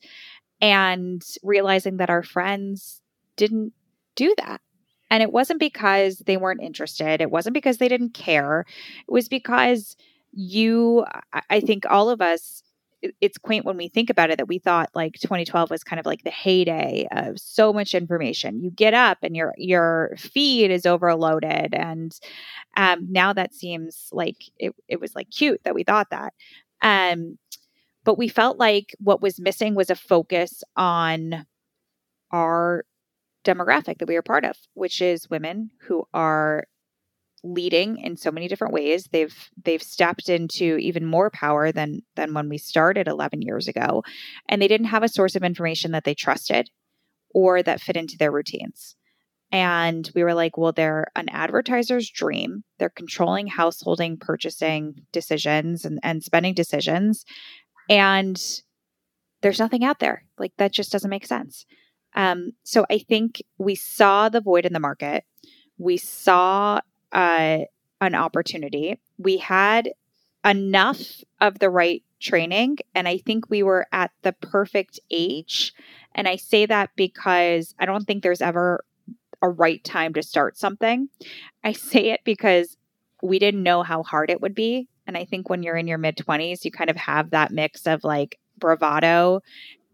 and 0.61 1.21
realizing 1.43 1.97
that 1.97 2.09
our 2.09 2.23
friends 2.23 3.01
didn't 3.35 3.73
do 4.15 4.33
that. 4.37 4.61
And 5.09 5.23
it 5.23 5.31
wasn't 5.31 5.59
because 5.59 6.19
they 6.19 6.37
weren't 6.37 6.61
interested, 6.61 7.21
it 7.21 7.31
wasn't 7.31 7.53
because 7.53 7.77
they 7.77 7.87
didn't 7.87 8.13
care, 8.13 8.65
it 9.07 9.11
was 9.11 9.29
because 9.29 9.95
you, 10.33 11.05
I 11.49 11.59
think 11.61 11.85
all 11.89 12.09
of 12.09 12.21
us 12.21 12.61
it's 13.21 13.37
quaint 13.37 13.65
when 13.65 13.77
we 13.77 13.87
think 13.87 14.09
about 14.09 14.29
it 14.29 14.37
that 14.37 14.47
we 14.47 14.57
thought 14.57 14.89
like 14.95 15.13
2012 15.13 15.69
was 15.69 15.83
kind 15.83 15.99
of 15.99 16.05
like 16.05 16.23
the 16.23 16.31
heyday 16.31 17.07
of 17.11 17.37
so 17.39 17.71
much 17.71 17.93
information. 17.93 18.61
You 18.61 18.71
get 18.71 18.93
up 18.93 19.19
and 19.21 19.35
your 19.35 19.53
your 19.57 20.15
feed 20.17 20.71
is 20.71 20.85
overloaded, 20.85 21.73
and 21.73 22.17
um, 22.75 23.07
now 23.09 23.33
that 23.33 23.53
seems 23.53 24.09
like 24.11 24.37
it, 24.57 24.73
it 24.87 24.99
was 24.99 25.15
like 25.15 25.29
cute 25.29 25.61
that 25.63 25.75
we 25.75 25.83
thought 25.83 26.09
that. 26.09 26.33
Um, 26.81 27.37
but 28.03 28.17
we 28.17 28.27
felt 28.27 28.57
like 28.57 28.95
what 28.99 29.21
was 29.21 29.39
missing 29.39 29.75
was 29.75 29.89
a 29.89 29.95
focus 29.95 30.63
on 30.75 31.45
our 32.31 32.85
demographic 33.47 33.99
that 33.99 34.07
we 34.07 34.15
are 34.15 34.21
part 34.21 34.45
of, 34.45 34.57
which 34.73 35.01
is 35.01 35.29
women 35.29 35.71
who 35.87 36.03
are 36.13 36.65
leading 37.43 37.97
in 37.97 38.17
so 38.17 38.31
many 38.31 38.47
different 38.47 38.73
ways. 38.73 39.09
They've 39.11 39.49
they've 39.63 39.81
stepped 39.81 40.29
into 40.29 40.77
even 40.77 41.05
more 41.05 41.29
power 41.29 41.71
than 41.71 42.01
than 42.15 42.33
when 42.33 42.49
we 42.49 42.57
started 42.57 43.07
11 43.07 43.41
years 43.41 43.67
ago, 43.67 44.03
and 44.49 44.61
they 44.61 44.67
didn't 44.67 44.87
have 44.87 45.03
a 45.03 45.09
source 45.09 45.35
of 45.35 45.43
information 45.43 45.91
that 45.91 46.03
they 46.03 46.13
trusted 46.13 46.69
or 47.33 47.63
that 47.63 47.81
fit 47.81 47.97
into 47.97 48.17
their 48.17 48.31
routines. 48.31 48.95
And 49.51 50.09
we 50.13 50.23
were 50.23 50.33
like, 50.33 50.57
well, 50.57 50.73
they're 50.73 51.07
an 51.15 51.29
advertiser's 51.29 52.09
dream. 52.09 52.63
They're 52.79 52.89
controlling 52.89 53.47
householding, 53.47 54.17
purchasing 54.17 55.05
decisions 55.13 55.85
and, 55.85 55.99
and 56.03 56.21
spending 56.21 56.53
decisions. 56.53 57.23
And 57.89 58.41
there's 59.41 59.59
nothing 59.59 59.85
out 59.85 59.99
there. 59.99 60.23
Like 60.37 60.51
that 60.57 60.73
just 60.73 60.91
doesn't 60.91 61.09
make 61.09 61.25
sense. 61.25 61.65
Um, 62.15 62.51
so 62.63 62.85
I 62.89 62.99
think 62.99 63.43
we 63.57 63.75
saw 63.75 64.29
the 64.29 64.41
void 64.41 64.65
in 64.65 64.73
the 64.73 64.79
market. 64.79 65.23
We 65.77 65.97
saw 65.97 66.81
uh, 67.11 67.59
an 68.01 68.15
opportunity. 68.15 68.99
We 69.17 69.37
had 69.37 69.91
enough 70.45 71.01
of 71.41 71.59
the 71.59 71.69
right 71.69 72.03
training, 72.19 72.77
and 72.95 73.07
I 73.07 73.17
think 73.19 73.49
we 73.49 73.61
were 73.63 73.87
at 73.91 74.11
the 74.23 74.33
perfect 74.33 74.99
age. 75.11 75.73
And 76.15 76.27
I 76.27 76.35
say 76.37 76.65
that 76.65 76.89
because 76.95 77.75
I 77.79 77.85
don't 77.85 78.05
think 78.05 78.23
there's 78.23 78.41
ever 78.41 78.83
a 79.41 79.49
right 79.49 79.83
time 79.83 80.13
to 80.13 80.23
start 80.23 80.57
something. 80.57 81.09
I 81.63 81.73
say 81.73 82.09
it 82.09 82.21
because 82.23 82.77
we 83.21 83.39
didn't 83.39 83.63
know 83.63 83.83
how 83.83 84.03
hard 84.03 84.29
it 84.29 84.41
would 84.41 84.55
be. 84.55 84.87
And 85.05 85.17
I 85.17 85.25
think 85.25 85.49
when 85.49 85.63
you're 85.63 85.77
in 85.77 85.87
your 85.87 85.97
mid 85.97 86.17
20s, 86.17 86.65
you 86.65 86.71
kind 86.71 86.89
of 86.89 86.97
have 86.97 87.31
that 87.31 87.51
mix 87.51 87.87
of 87.87 88.03
like 88.03 88.39
bravado 88.57 89.41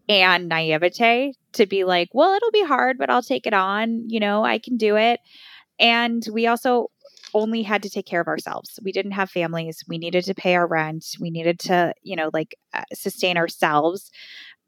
and 0.08 0.48
naivete 0.48 1.34
to 1.54 1.66
be 1.66 1.84
like, 1.84 2.08
well, 2.12 2.34
it'll 2.34 2.50
be 2.50 2.64
hard, 2.64 2.98
but 2.98 3.10
I'll 3.10 3.22
take 3.22 3.46
it 3.46 3.54
on. 3.54 4.04
You 4.08 4.20
know, 4.20 4.44
I 4.44 4.58
can 4.58 4.76
do 4.76 4.96
it. 4.96 5.20
And 5.78 6.26
we 6.32 6.46
also 6.46 6.90
only 7.34 7.62
had 7.62 7.82
to 7.82 7.90
take 7.90 8.06
care 8.06 8.20
of 8.20 8.28
ourselves. 8.28 8.78
We 8.82 8.92
didn't 8.92 9.12
have 9.12 9.30
families. 9.30 9.82
We 9.88 9.98
needed 9.98 10.24
to 10.24 10.34
pay 10.34 10.54
our 10.54 10.66
rent. 10.66 11.04
We 11.18 11.30
needed 11.30 11.58
to, 11.60 11.92
you 12.02 12.16
know, 12.16 12.30
like 12.32 12.54
uh, 12.72 12.84
sustain 12.92 13.36
ourselves. 13.36 14.10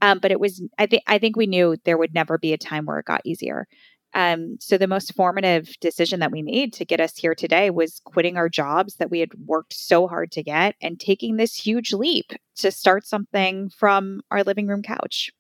Um, 0.03 0.19
but 0.19 0.31
it 0.31 0.41
was, 0.41 0.63
I 0.79 0.87
think, 0.87 1.05
I 1.07 1.19
think 1.19 1.37
we 1.37 1.47
knew 1.47 1.77
there 1.85 1.97
would 1.97 2.13
never 2.13 2.39
be 2.39 2.53
a 2.53 2.59
time 2.59 2.85
where 2.85 2.99
it 2.99 3.07
got 3.07 3.23
easier. 3.25 3.67
Um, 4.15 4.57
so 4.61 4.79
the 4.79 4.87
most 4.87 5.15
formative 5.15 5.75
decision 5.81 6.21
that 6.21 6.33
we 6.33 6.43
made 6.43 6.73
to 6.75 6.85
get 6.85 7.01
us 7.01 7.17
here 7.17 7.35
today 7.35 7.71
was 7.71 8.01
quitting 8.05 8.37
our 8.37 8.49
jobs 8.49 8.97
that 8.97 9.11
we 9.11 9.21
had 9.21 9.35
worked 9.47 9.75
so 9.75 10.09
hard 10.09 10.33
to 10.33 10.43
get 10.43 10.75
and 10.81 10.99
taking 10.99 11.37
this 11.37 11.55
huge 11.55 11.93
leap 11.93 12.33
to 12.57 12.71
start 12.71 13.07
something 13.07 13.69
from 13.71 14.23
our 14.31 14.43
living 14.43 14.67
room 14.69 14.83
couch. 14.83 15.31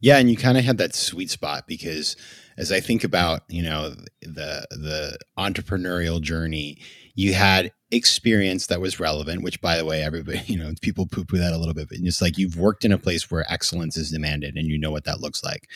Yeah, 0.00 0.18
and 0.18 0.30
you 0.30 0.36
kind 0.36 0.58
of 0.58 0.64
had 0.64 0.78
that 0.78 0.94
sweet 0.94 1.30
spot 1.30 1.66
because 1.66 2.16
as 2.56 2.72
I 2.72 2.80
think 2.80 3.04
about, 3.04 3.42
you 3.48 3.62
know, 3.62 3.90
the 4.22 4.66
the 4.70 5.18
entrepreneurial 5.38 6.20
journey, 6.20 6.78
you 7.14 7.34
had 7.34 7.72
experience 7.90 8.66
that 8.66 8.80
was 8.80 9.00
relevant, 9.00 9.42
which 9.42 9.60
by 9.60 9.76
the 9.76 9.84
way, 9.84 10.02
everybody, 10.02 10.40
you 10.46 10.58
know, 10.58 10.72
people 10.82 11.06
poo 11.06 11.24
poo 11.24 11.38
that 11.38 11.52
a 11.52 11.58
little 11.58 11.74
bit, 11.74 11.88
but 11.88 11.98
it's 12.00 12.22
like 12.22 12.38
you've 12.38 12.58
worked 12.58 12.84
in 12.84 12.92
a 12.92 12.98
place 12.98 13.30
where 13.30 13.50
excellence 13.50 13.96
is 13.96 14.10
demanded 14.10 14.56
and 14.56 14.66
you 14.68 14.78
know 14.78 14.90
what 14.90 15.04
that 15.04 15.20
looks 15.20 15.42
like. 15.44 15.68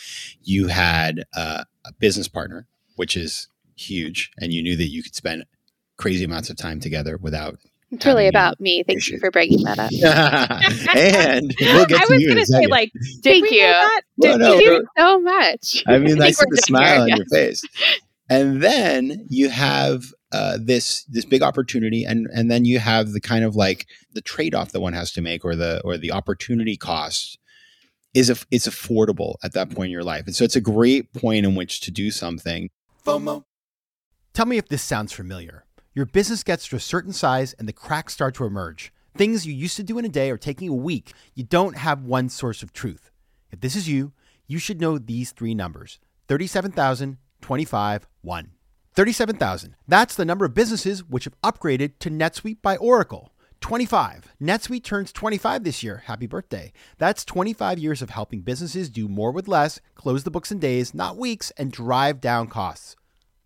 You 0.42 0.68
had 0.68 1.24
uh, 1.36 1.64
a 1.86 1.92
business 1.98 2.28
partner, 2.28 2.66
which 2.96 3.16
is 3.16 3.48
huge, 3.76 4.30
and 4.38 4.52
you 4.52 4.62
knew 4.62 4.76
that 4.76 4.88
you 4.88 5.02
could 5.02 5.14
spend 5.14 5.44
crazy 5.96 6.24
amounts 6.24 6.50
of 6.50 6.56
time 6.56 6.80
together 6.80 7.18
without 7.18 7.58
it's 7.90 8.06
really 8.06 8.28
about 8.28 8.60
me. 8.60 8.84
Thank 8.86 9.08
you 9.08 9.18
for 9.18 9.30
bringing 9.30 9.64
that 9.64 9.78
up. 9.78 9.90
and 10.96 11.52
we'll 11.60 11.86
get 11.86 12.02
I 12.02 12.04
to 12.04 12.12
was 12.14 12.24
going 12.24 12.38
to 12.38 12.46
say, 12.46 12.66
like, 12.66 12.92
thank 13.24 13.50
you. 13.50 13.72
Well, 14.16 14.38
no, 14.38 14.52
Thank 14.52 14.64
you 14.64 14.86
so 14.96 15.20
much. 15.20 15.84
I 15.86 15.98
mean, 15.98 16.22
I, 16.22 16.26
I 16.26 16.30
see 16.30 16.44
the 16.48 16.56
smile 16.58 16.92
here, 16.92 17.00
on 17.02 17.08
yes. 17.08 17.18
your 17.18 17.26
face. 17.32 17.62
And 18.28 18.62
then 18.62 19.26
you 19.28 19.48
have 19.48 20.04
uh, 20.30 20.58
this 20.60 21.04
this 21.04 21.24
big 21.24 21.42
opportunity, 21.42 22.04
and 22.04 22.28
and 22.32 22.48
then 22.48 22.64
you 22.64 22.78
have 22.78 23.10
the 23.10 23.20
kind 23.20 23.44
of 23.44 23.56
like 23.56 23.86
the 24.12 24.20
trade 24.20 24.54
off 24.54 24.70
that 24.70 24.80
one 24.80 24.92
has 24.92 25.10
to 25.12 25.20
make, 25.20 25.44
or 25.44 25.56
the 25.56 25.80
or 25.84 25.98
the 25.98 26.12
opportunity 26.12 26.76
cost 26.76 27.38
is 28.14 28.30
if 28.30 28.46
it's 28.52 28.68
affordable 28.68 29.34
at 29.42 29.52
that 29.54 29.70
point 29.70 29.86
in 29.86 29.92
your 29.92 30.04
life, 30.04 30.26
and 30.26 30.36
so 30.36 30.44
it's 30.44 30.54
a 30.54 30.60
great 30.60 31.12
point 31.12 31.44
in 31.44 31.56
which 31.56 31.80
to 31.80 31.90
do 31.90 32.12
something. 32.12 32.70
FOMO. 33.04 33.42
Tell 34.32 34.46
me 34.46 34.58
if 34.58 34.68
this 34.68 34.82
sounds 34.82 35.12
familiar. 35.12 35.64
Your 35.92 36.06
business 36.06 36.44
gets 36.44 36.68
to 36.68 36.76
a 36.76 36.80
certain 36.80 37.12
size 37.12 37.52
and 37.54 37.66
the 37.66 37.72
cracks 37.72 38.12
start 38.12 38.36
to 38.36 38.44
emerge. 38.44 38.92
Things 39.16 39.44
you 39.44 39.52
used 39.52 39.76
to 39.76 39.82
do 39.82 39.98
in 39.98 40.04
a 40.04 40.08
day 40.08 40.30
are 40.30 40.38
taking 40.38 40.68
a 40.68 40.74
week. 40.74 41.12
You 41.34 41.42
don't 41.42 41.76
have 41.76 42.04
one 42.04 42.28
source 42.28 42.62
of 42.62 42.72
truth. 42.72 43.10
If 43.50 43.60
this 43.60 43.74
is 43.74 43.88
you, 43.88 44.12
you 44.46 44.60
should 44.60 44.80
know 44.80 44.98
these 44.98 45.32
three 45.32 45.52
numbers 45.52 45.98
37,000, 46.28 47.18
25, 47.40 48.06
1. 48.22 48.50
37,000. 48.94 49.74
That's 49.88 50.14
the 50.14 50.24
number 50.24 50.44
of 50.44 50.54
businesses 50.54 51.02
which 51.02 51.24
have 51.24 51.40
upgraded 51.42 51.98
to 52.00 52.10
NetSuite 52.10 52.62
by 52.62 52.76
Oracle. 52.76 53.32
25. 53.60 54.34
NetSuite 54.40 54.84
turns 54.84 55.12
25 55.12 55.64
this 55.64 55.82
year. 55.82 56.04
Happy 56.06 56.26
birthday. 56.26 56.72
That's 56.98 57.24
25 57.24 57.80
years 57.80 58.00
of 58.00 58.10
helping 58.10 58.42
businesses 58.42 58.90
do 58.90 59.08
more 59.08 59.32
with 59.32 59.48
less, 59.48 59.80
close 59.96 60.22
the 60.22 60.30
books 60.30 60.52
in 60.52 60.60
days, 60.60 60.94
not 60.94 61.16
weeks, 61.16 61.50
and 61.56 61.72
drive 61.72 62.20
down 62.20 62.46
costs. 62.46 62.94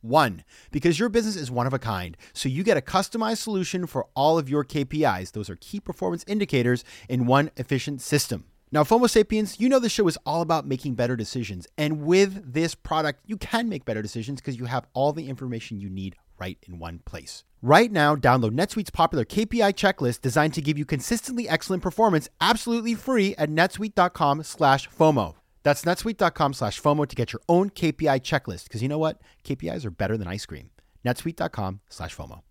One, 0.04 0.44
because 0.70 0.98
your 0.98 1.08
business 1.08 1.34
is 1.34 1.50
one 1.50 1.66
of 1.66 1.72
a 1.72 1.78
kind, 1.78 2.14
so 2.34 2.50
you 2.50 2.62
get 2.62 2.76
a 2.76 2.82
customized 2.82 3.38
solution 3.38 3.86
for 3.86 4.06
all 4.14 4.38
of 4.38 4.50
your 4.50 4.62
KPIs. 4.62 5.32
Those 5.32 5.48
are 5.48 5.56
key 5.56 5.80
performance 5.80 6.26
indicators 6.26 6.84
in 7.08 7.24
one 7.24 7.50
efficient 7.56 8.02
system. 8.02 8.44
Now, 8.70 8.84
FOMO 8.84 9.08
Sapiens, 9.08 9.58
you 9.58 9.66
know 9.66 9.78
the 9.78 9.88
show 9.88 10.06
is 10.06 10.18
all 10.26 10.42
about 10.42 10.66
making 10.66 10.94
better 10.94 11.16
decisions. 11.16 11.66
And 11.78 12.02
with 12.02 12.52
this 12.52 12.74
product, 12.74 13.20
you 13.24 13.38
can 13.38 13.70
make 13.70 13.86
better 13.86 14.02
decisions 14.02 14.42
because 14.42 14.58
you 14.58 14.66
have 14.66 14.86
all 14.92 15.14
the 15.14 15.26
information 15.26 15.80
you 15.80 15.88
need 15.88 16.16
right 16.38 16.58
in 16.68 16.78
one 16.78 16.98
place. 17.06 17.44
Right 17.62 17.90
now, 17.90 18.14
download 18.14 18.50
NetSuite's 18.50 18.90
popular 18.90 19.24
KPI 19.24 19.72
checklist 19.72 20.20
designed 20.20 20.52
to 20.52 20.60
give 20.60 20.76
you 20.76 20.84
consistently 20.84 21.48
excellent 21.48 21.82
performance 21.82 22.28
absolutely 22.42 22.94
free 22.94 23.34
at 23.36 23.48
netsuite.com 23.48 24.42
slash 24.42 24.86
FOMO. 24.90 25.36
That's 25.64 25.84
netsuite.com 25.84 26.52
slash 26.54 26.80
FOMO 26.80 27.08
to 27.08 27.16
get 27.16 27.32
your 27.32 27.40
own 27.48 27.70
KPI 27.70 28.20
checklist. 28.20 28.64
Because 28.64 28.82
you 28.82 28.88
know 28.88 28.98
what? 28.98 29.20
KPIs 29.44 29.84
are 29.84 29.90
better 29.90 30.16
than 30.16 30.28
ice 30.28 30.46
cream. 30.46 30.70
netsuite.com 31.04 31.80
slash 31.88 32.14
FOMO. 32.14 32.42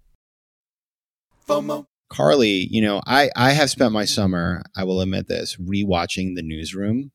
FOMO. 1.48 1.86
Carly, 2.10 2.67
you 2.70 2.82
know, 2.82 3.01
I, 3.08 3.29
I 3.36 3.51
have 3.51 3.72
spent 3.72 3.91
my 3.91 4.05
summer, 4.05 4.62
I 4.75 4.84
will 4.84 5.01
admit 5.01 5.27
this, 5.27 5.55
rewatching 5.55 6.36
The 6.36 6.43
Newsroom. 6.43 7.12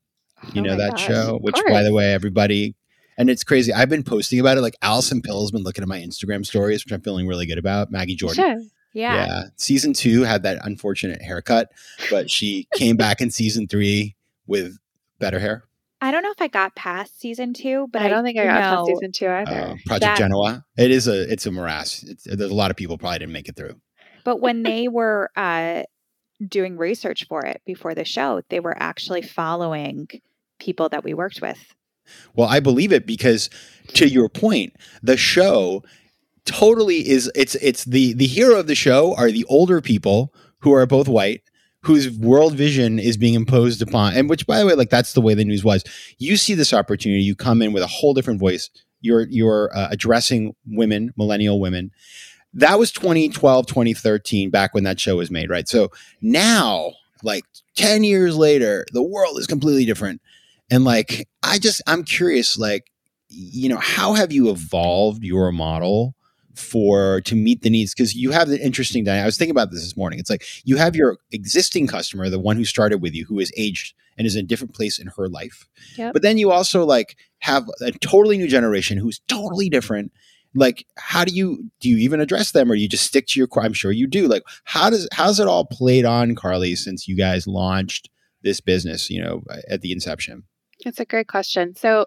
You 0.53 0.61
Oh 0.61 0.65
know 0.65 0.77
that 0.77 0.91
gosh, 0.91 1.05
show, 1.07 1.37
which, 1.41 1.55
by 1.67 1.83
the 1.83 1.93
way, 1.93 2.13
everybody, 2.13 2.75
and 3.17 3.29
it's 3.29 3.43
crazy. 3.43 3.73
I've 3.73 3.89
been 3.89 4.03
posting 4.03 4.39
about 4.39 4.57
it. 4.57 4.61
Like 4.61 4.75
Alison 4.81 5.21
Pill 5.21 5.41
has 5.41 5.51
been 5.51 5.63
looking 5.63 5.81
at 5.81 5.87
my 5.87 5.99
Instagram 5.99 6.45
stories, 6.45 6.83
which 6.83 6.93
I'm 6.93 7.01
feeling 7.01 7.27
really 7.27 7.45
good 7.45 7.57
about. 7.57 7.91
Maggie 7.91 8.15
Jordan. 8.15 8.35
Sure. 8.35 8.61
Yeah. 8.93 9.43
Season 9.57 9.93
two 9.93 10.23
had 10.23 10.43
that 10.43 10.59
unfortunate 10.65 11.21
haircut, 11.21 11.71
but 12.09 12.29
she 12.29 12.67
came 12.73 12.95
back 12.97 13.21
in 13.21 13.31
season 13.31 13.67
three 13.67 14.15
with 14.47 14.77
better 15.19 15.39
hair. 15.39 15.63
I 16.01 16.11
don't 16.11 16.23
know 16.23 16.31
if 16.31 16.41
I 16.41 16.47
got 16.47 16.75
past 16.75 17.19
season 17.19 17.53
two, 17.53 17.87
but 17.91 18.01
I 18.01 18.07
don't 18.07 18.23
think 18.23 18.39
I 18.39 18.45
got 18.45 18.61
past 18.61 18.85
season 18.87 19.11
two 19.11 19.27
either. 19.27 19.51
Uh, 19.51 19.75
Project 19.85 20.01
That- 20.01 20.17
Genoa. 20.17 20.65
It 20.77 20.91
is 20.91 21.07
a 21.07 21.29
it's 21.31 21.45
a 21.45 21.51
morass. 21.51 22.03
It's, 22.03 22.23
there's 22.23 22.51
a 22.51 22.55
lot 22.55 22.71
of 22.71 22.77
people 22.77 22.97
probably 22.97 23.19
didn't 23.19 23.33
make 23.33 23.49
it 23.49 23.55
through. 23.55 23.75
But 24.23 24.41
when 24.41 24.63
they 24.63 24.87
were 24.87 25.29
uh, 25.35 25.83
doing 26.45 26.77
research 26.77 27.25
for 27.27 27.45
it 27.45 27.61
before 27.65 27.95
the 27.95 28.05
show, 28.05 28.41
they 28.49 28.59
were 28.59 28.75
actually 28.81 29.21
following 29.21 30.07
people 30.59 30.89
that 30.89 31.03
we 31.03 31.13
worked 31.13 31.41
with. 31.41 31.57
Well, 32.35 32.47
I 32.47 32.59
believe 32.59 32.91
it 32.91 33.05
because 33.05 33.49
to 33.93 34.07
your 34.07 34.29
point, 34.29 34.75
the 35.01 35.17
show 35.17 35.83
totally 36.45 37.07
is 37.07 37.31
it's 37.35 37.55
it's 37.55 37.85
the 37.85 38.13
the 38.13 38.27
hero 38.27 38.59
of 38.59 38.67
the 38.67 38.75
show 38.75 39.15
are 39.15 39.31
the 39.31 39.45
older 39.45 39.81
people 39.81 40.33
who 40.59 40.73
are 40.73 40.85
both 40.85 41.07
white 41.07 41.43
whose 41.81 42.09
world 42.09 42.55
vision 42.55 42.99
is 42.99 43.17
being 43.17 43.33
imposed 43.33 43.81
upon 43.81 44.13
and 44.13 44.29
which 44.29 44.45
by 44.45 44.59
the 44.59 44.65
way 44.65 44.73
like 44.73 44.89
that's 44.89 45.13
the 45.13 45.21
way 45.21 45.33
the 45.33 45.45
news 45.45 45.63
was. 45.63 45.83
You 46.17 46.35
see 46.37 46.53
this 46.53 46.73
opportunity 46.73 47.21
you 47.21 47.35
come 47.35 47.61
in 47.61 47.73
with 47.73 47.83
a 47.83 47.87
whole 47.87 48.13
different 48.13 48.39
voice. 48.39 48.69
You're 49.01 49.27
you're 49.29 49.69
uh, 49.75 49.87
addressing 49.91 50.55
women 50.67 51.13
millennial 51.15 51.59
women. 51.59 51.91
That 52.53 52.79
was 52.79 52.91
2012 52.91 53.65
2013 53.67 54.49
back 54.49 54.73
when 54.73 54.83
that 54.83 54.99
show 54.99 55.17
was 55.17 55.31
made 55.31 55.49
right? 55.49 55.67
So 55.67 55.89
now 56.21 56.93
like 57.23 57.45
10 57.75 58.03
years 58.03 58.35
later 58.35 58.85
the 58.91 59.03
world 59.03 59.37
is 59.39 59.47
completely 59.47 59.85
different. 59.85 60.21
And 60.71 60.83
like 60.83 61.27
i 61.41 61.57
just 61.57 61.81
i'm 61.87 62.03
curious 62.03 62.57
like 62.57 62.91
you 63.29 63.69
know 63.69 63.77
how 63.77 64.13
have 64.13 64.31
you 64.31 64.49
evolved 64.49 65.23
your 65.23 65.51
model 65.51 66.15
for 66.59 67.21
to 67.21 67.35
meet 67.35 67.61
the 67.61 67.69
needs 67.69 67.93
because 67.93 68.15
you 68.15 68.31
have 68.31 68.47
the 68.47 68.63
interesting 68.63 69.03
dynamic. 69.03 69.23
I 69.23 69.25
was 69.25 69.37
thinking 69.37 69.51
about 69.51 69.71
this 69.71 69.81
this 69.81 69.97
morning. 69.97 70.19
It's 70.19 70.29
like 70.29 70.43
you 70.63 70.77
have 70.77 70.95
your 70.95 71.17
existing 71.31 71.87
customer, 71.87 72.29
the 72.29 72.39
one 72.39 72.57
who 72.57 72.65
started 72.65 73.01
with 73.01 73.13
you, 73.13 73.25
who 73.25 73.39
is 73.39 73.51
aged 73.57 73.93
and 74.17 74.27
is 74.27 74.35
in 74.35 74.45
a 74.45 74.47
different 74.47 74.75
place 74.75 74.99
in 74.99 75.07
her 75.17 75.27
life. 75.27 75.67
Yep. 75.95 76.13
But 76.13 76.21
then 76.21 76.37
you 76.37 76.51
also 76.51 76.85
like 76.85 77.15
have 77.39 77.67
a 77.81 77.91
totally 77.91 78.37
new 78.37 78.47
generation 78.47 78.97
who's 78.97 79.19
totally 79.27 79.69
different. 79.69 80.11
Like, 80.55 80.85
how 80.97 81.25
do 81.25 81.33
you 81.33 81.69
do 81.79 81.89
you 81.89 81.97
even 81.97 82.19
address 82.19 82.51
them, 82.51 82.71
or 82.71 82.75
you 82.75 82.89
just 82.89 83.05
stick 83.05 83.27
to 83.27 83.39
your 83.39 83.47
core? 83.47 83.63
I'm 83.63 83.73
sure 83.73 83.91
you 83.91 84.07
do. 84.07 84.27
Like, 84.27 84.43
how 84.63 84.89
does 84.89 85.07
how's 85.11 85.39
it 85.39 85.47
all 85.47 85.63
played 85.63 86.05
on, 86.05 86.35
Carly, 86.35 86.75
since 86.75 87.07
you 87.07 87.15
guys 87.15 87.45
launched 87.47 88.09
this 88.41 88.59
business? 88.59 89.11
You 89.11 89.21
know, 89.21 89.43
at 89.69 89.81
the 89.81 89.91
inception. 89.91 90.43
That's 90.83 90.99
a 90.99 91.05
great 91.05 91.27
question. 91.27 91.75
So, 91.75 92.05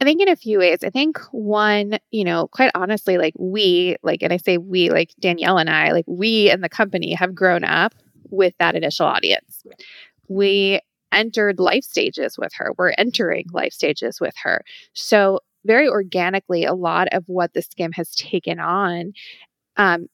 I 0.00 0.04
think 0.04 0.20
in 0.22 0.28
a 0.28 0.36
few 0.36 0.58
ways. 0.58 0.84
I 0.84 0.90
think 0.90 1.18
one, 1.32 1.98
you 2.10 2.24
know, 2.24 2.48
quite 2.48 2.70
honestly, 2.74 3.18
like 3.18 3.34
we, 3.36 3.96
like, 4.02 4.22
and 4.22 4.32
I 4.32 4.36
say 4.36 4.56
we, 4.56 4.90
like 4.90 5.12
Danielle 5.18 5.58
and 5.58 5.68
I, 5.68 5.90
like 5.90 6.04
we 6.06 6.50
and 6.50 6.62
the 6.62 6.68
company 6.68 7.14
have 7.14 7.34
grown 7.34 7.64
up 7.64 7.94
with 8.30 8.54
that 8.58 8.76
initial 8.76 9.06
audience. 9.06 9.64
We 10.28 10.80
entered 11.10 11.58
life 11.58 11.84
stages 11.84 12.38
with 12.38 12.52
her. 12.56 12.72
We're 12.78 12.94
entering 12.96 13.46
life 13.52 13.72
stages 13.72 14.20
with 14.20 14.34
her. 14.42 14.62
So, 14.92 15.40
very 15.64 15.88
organically, 15.88 16.64
a 16.64 16.74
lot 16.74 17.08
of 17.12 17.24
what 17.26 17.52
the 17.52 17.60
Skimm 17.60 17.92
has 17.94 18.14
taken 18.14 18.60
on 18.60 19.12
um, 19.76 20.08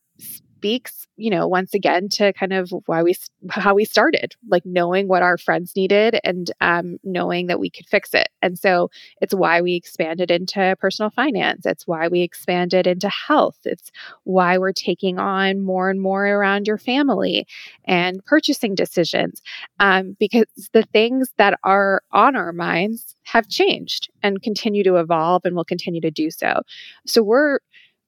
speaks, 0.64 1.06
you 1.18 1.28
know, 1.28 1.46
once 1.46 1.74
again 1.74 2.08
to 2.08 2.32
kind 2.32 2.54
of 2.54 2.72
why 2.86 3.02
we 3.02 3.14
how 3.50 3.74
we 3.74 3.84
started, 3.84 4.34
like 4.48 4.64
knowing 4.64 5.08
what 5.08 5.22
our 5.22 5.36
friends 5.36 5.76
needed 5.76 6.18
and 6.24 6.50
um, 6.62 6.96
knowing 7.04 7.48
that 7.48 7.60
we 7.60 7.68
could 7.68 7.84
fix 7.86 8.14
it. 8.14 8.28
And 8.40 8.58
so 8.58 8.90
it's 9.20 9.34
why 9.34 9.60
we 9.60 9.74
expanded 9.74 10.30
into 10.30 10.74
personal 10.80 11.10
finance. 11.10 11.66
It's 11.66 11.86
why 11.86 12.08
we 12.08 12.22
expanded 12.22 12.86
into 12.86 13.10
health. 13.10 13.58
It's 13.66 13.90
why 14.22 14.56
we're 14.56 14.72
taking 14.72 15.18
on 15.18 15.60
more 15.60 15.90
and 15.90 16.00
more 16.00 16.26
around 16.26 16.66
your 16.66 16.78
family 16.78 17.46
and 17.84 18.24
purchasing 18.24 18.74
decisions, 18.74 19.42
um, 19.80 20.16
because 20.18 20.46
the 20.72 20.84
things 20.94 21.28
that 21.36 21.58
are 21.62 22.02
on 22.12 22.36
our 22.36 22.54
minds 22.54 23.14
have 23.24 23.50
changed 23.50 24.08
and 24.22 24.40
continue 24.40 24.82
to 24.84 24.96
evolve 24.96 25.42
and 25.44 25.54
will 25.54 25.64
continue 25.64 26.00
to 26.00 26.10
do 26.10 26.30
so. 26.30 26.62
So 27.06 27.22
we're 27.22 27.58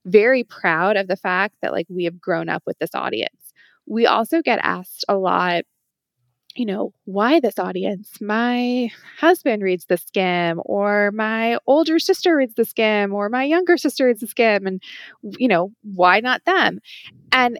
very 0.06 0.44
proud 0.44 0.96
of 0.96 1.08
the 1.08 1.16
fact 1.16 1.56
that 1.60 1.72
like 1.72 1.86
we 1.90 2.04
have 2.04 2.20
grown 2.20 2.48
up 2.48 2.62
with 2.64 2.78
this 2.78 2.94
audience. 2.94 3.52
We 3.86 4.06
also 4.06 4.40
get 4.40 4.60
asked 4.62 5.04
a 5.08 5.16
lot, 5.16 5.64
you 6.54 6.64
know, 6.64 6.92
why 7.04 7.40
this 7.40 7.58
audience? 7.58 8.10
My 8.20 8.90
husband 9.18 9.62
reads 9.62 9.86
the 9.86 9.96
Skimm, 9.96 10.62
or 10.64 11.10
my 11.12 11.58
older 11.66 11.98
sister 11.98 12.36
reads 12.36 12.54
the 12.54 12.62
Skimm, 12.62 13.12
or 13.12 13.28
my 13.28 13.44
younger 13.44 13.76
sister 13.76 14.06
reads 14.06 14.20
the 14.20 14.26
Skimm, 14.26 14.66
and 14.66 14.82
you 15.22 15.48
know, 15.48 15.72
why 15.82 16.20
not 16.20 16.44
them? 16.46 16.78
And 17.32 17.58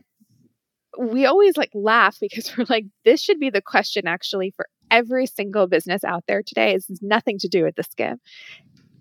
we 0.99 1.27
always 1.27 1.57
like 1.57 1.71
laugh 1.75 2.17
because 2.21 2.57
we're 2.57 2.67
like, 2.69 2.87
this 3.05 3.21
should 3.21 3.41
be 3.41 3.51
the 3.51 3.63
question 3.63 4.07
actually 4.07 4.53
for 4.57 4.67
every 4.91 5.27
single 5.27 5.67
business 5.67 6.05
out 6.05 6.25
there 6.29 6.43
today. 6.45 6.73
Has 6.73 6.87
nothing 7.03 7.39
to 7.41 7.49
do 7.49 7.65
with 7.65 7.75
the 7.75 7.85
Skimm 7.85 8.19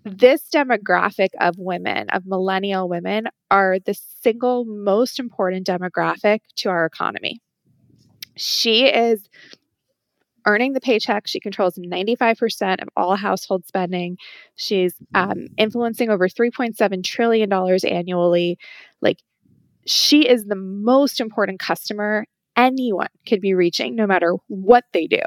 this 0.06 0.42
demographic 0.54 1.30
of 1.40 1.56
women, 1.58 2.08
of 2.10 2.26
millennial 2.26 2.88
women, 2.88 3.26
are 3.50 3.78
the 3.84 3.94
single 4.22 4.64
most 4.64 5.18
important 5.18 5.66
demographic 5.66 6.40
to 6.56 6.68
our 6.68 6.86
economy. 6.86 7.40
She 8.36 8.86
is 8.86 9.28
earning 10.46 10.74
the 10.74 10.80
paycheck. 10.80 11.26
She 11.26 11.40
controls 11.40 11.76
95% 11.76 12.82
of 12.82 12.88
all 12.96 13.16
household 13.16 13.66
spending. 13.66 14.16
She's 14.54 14.94
um, 15.14 15.48
influencing 15.58 16.08
over 16.08 16.28
$3.7 16.28 17.02
trillion 17.02 17.52
annually. 17.52 18.58
Like, 19.02 19.18
she 19.86 20.28
is 20.28 20.44
the 20.44 20.56
most 20.56 21.20
important 21.20 21.58
customer 21.58 22.26
anyone 22.56 23.08
could 23.26 23.40
be 23.40 23.54
reaching, 23.54 23.96
no 23.96 24.06
matter 24.06 24.34
what 24.46 24.84
they 24.92 25.06
do. 25.06 25.20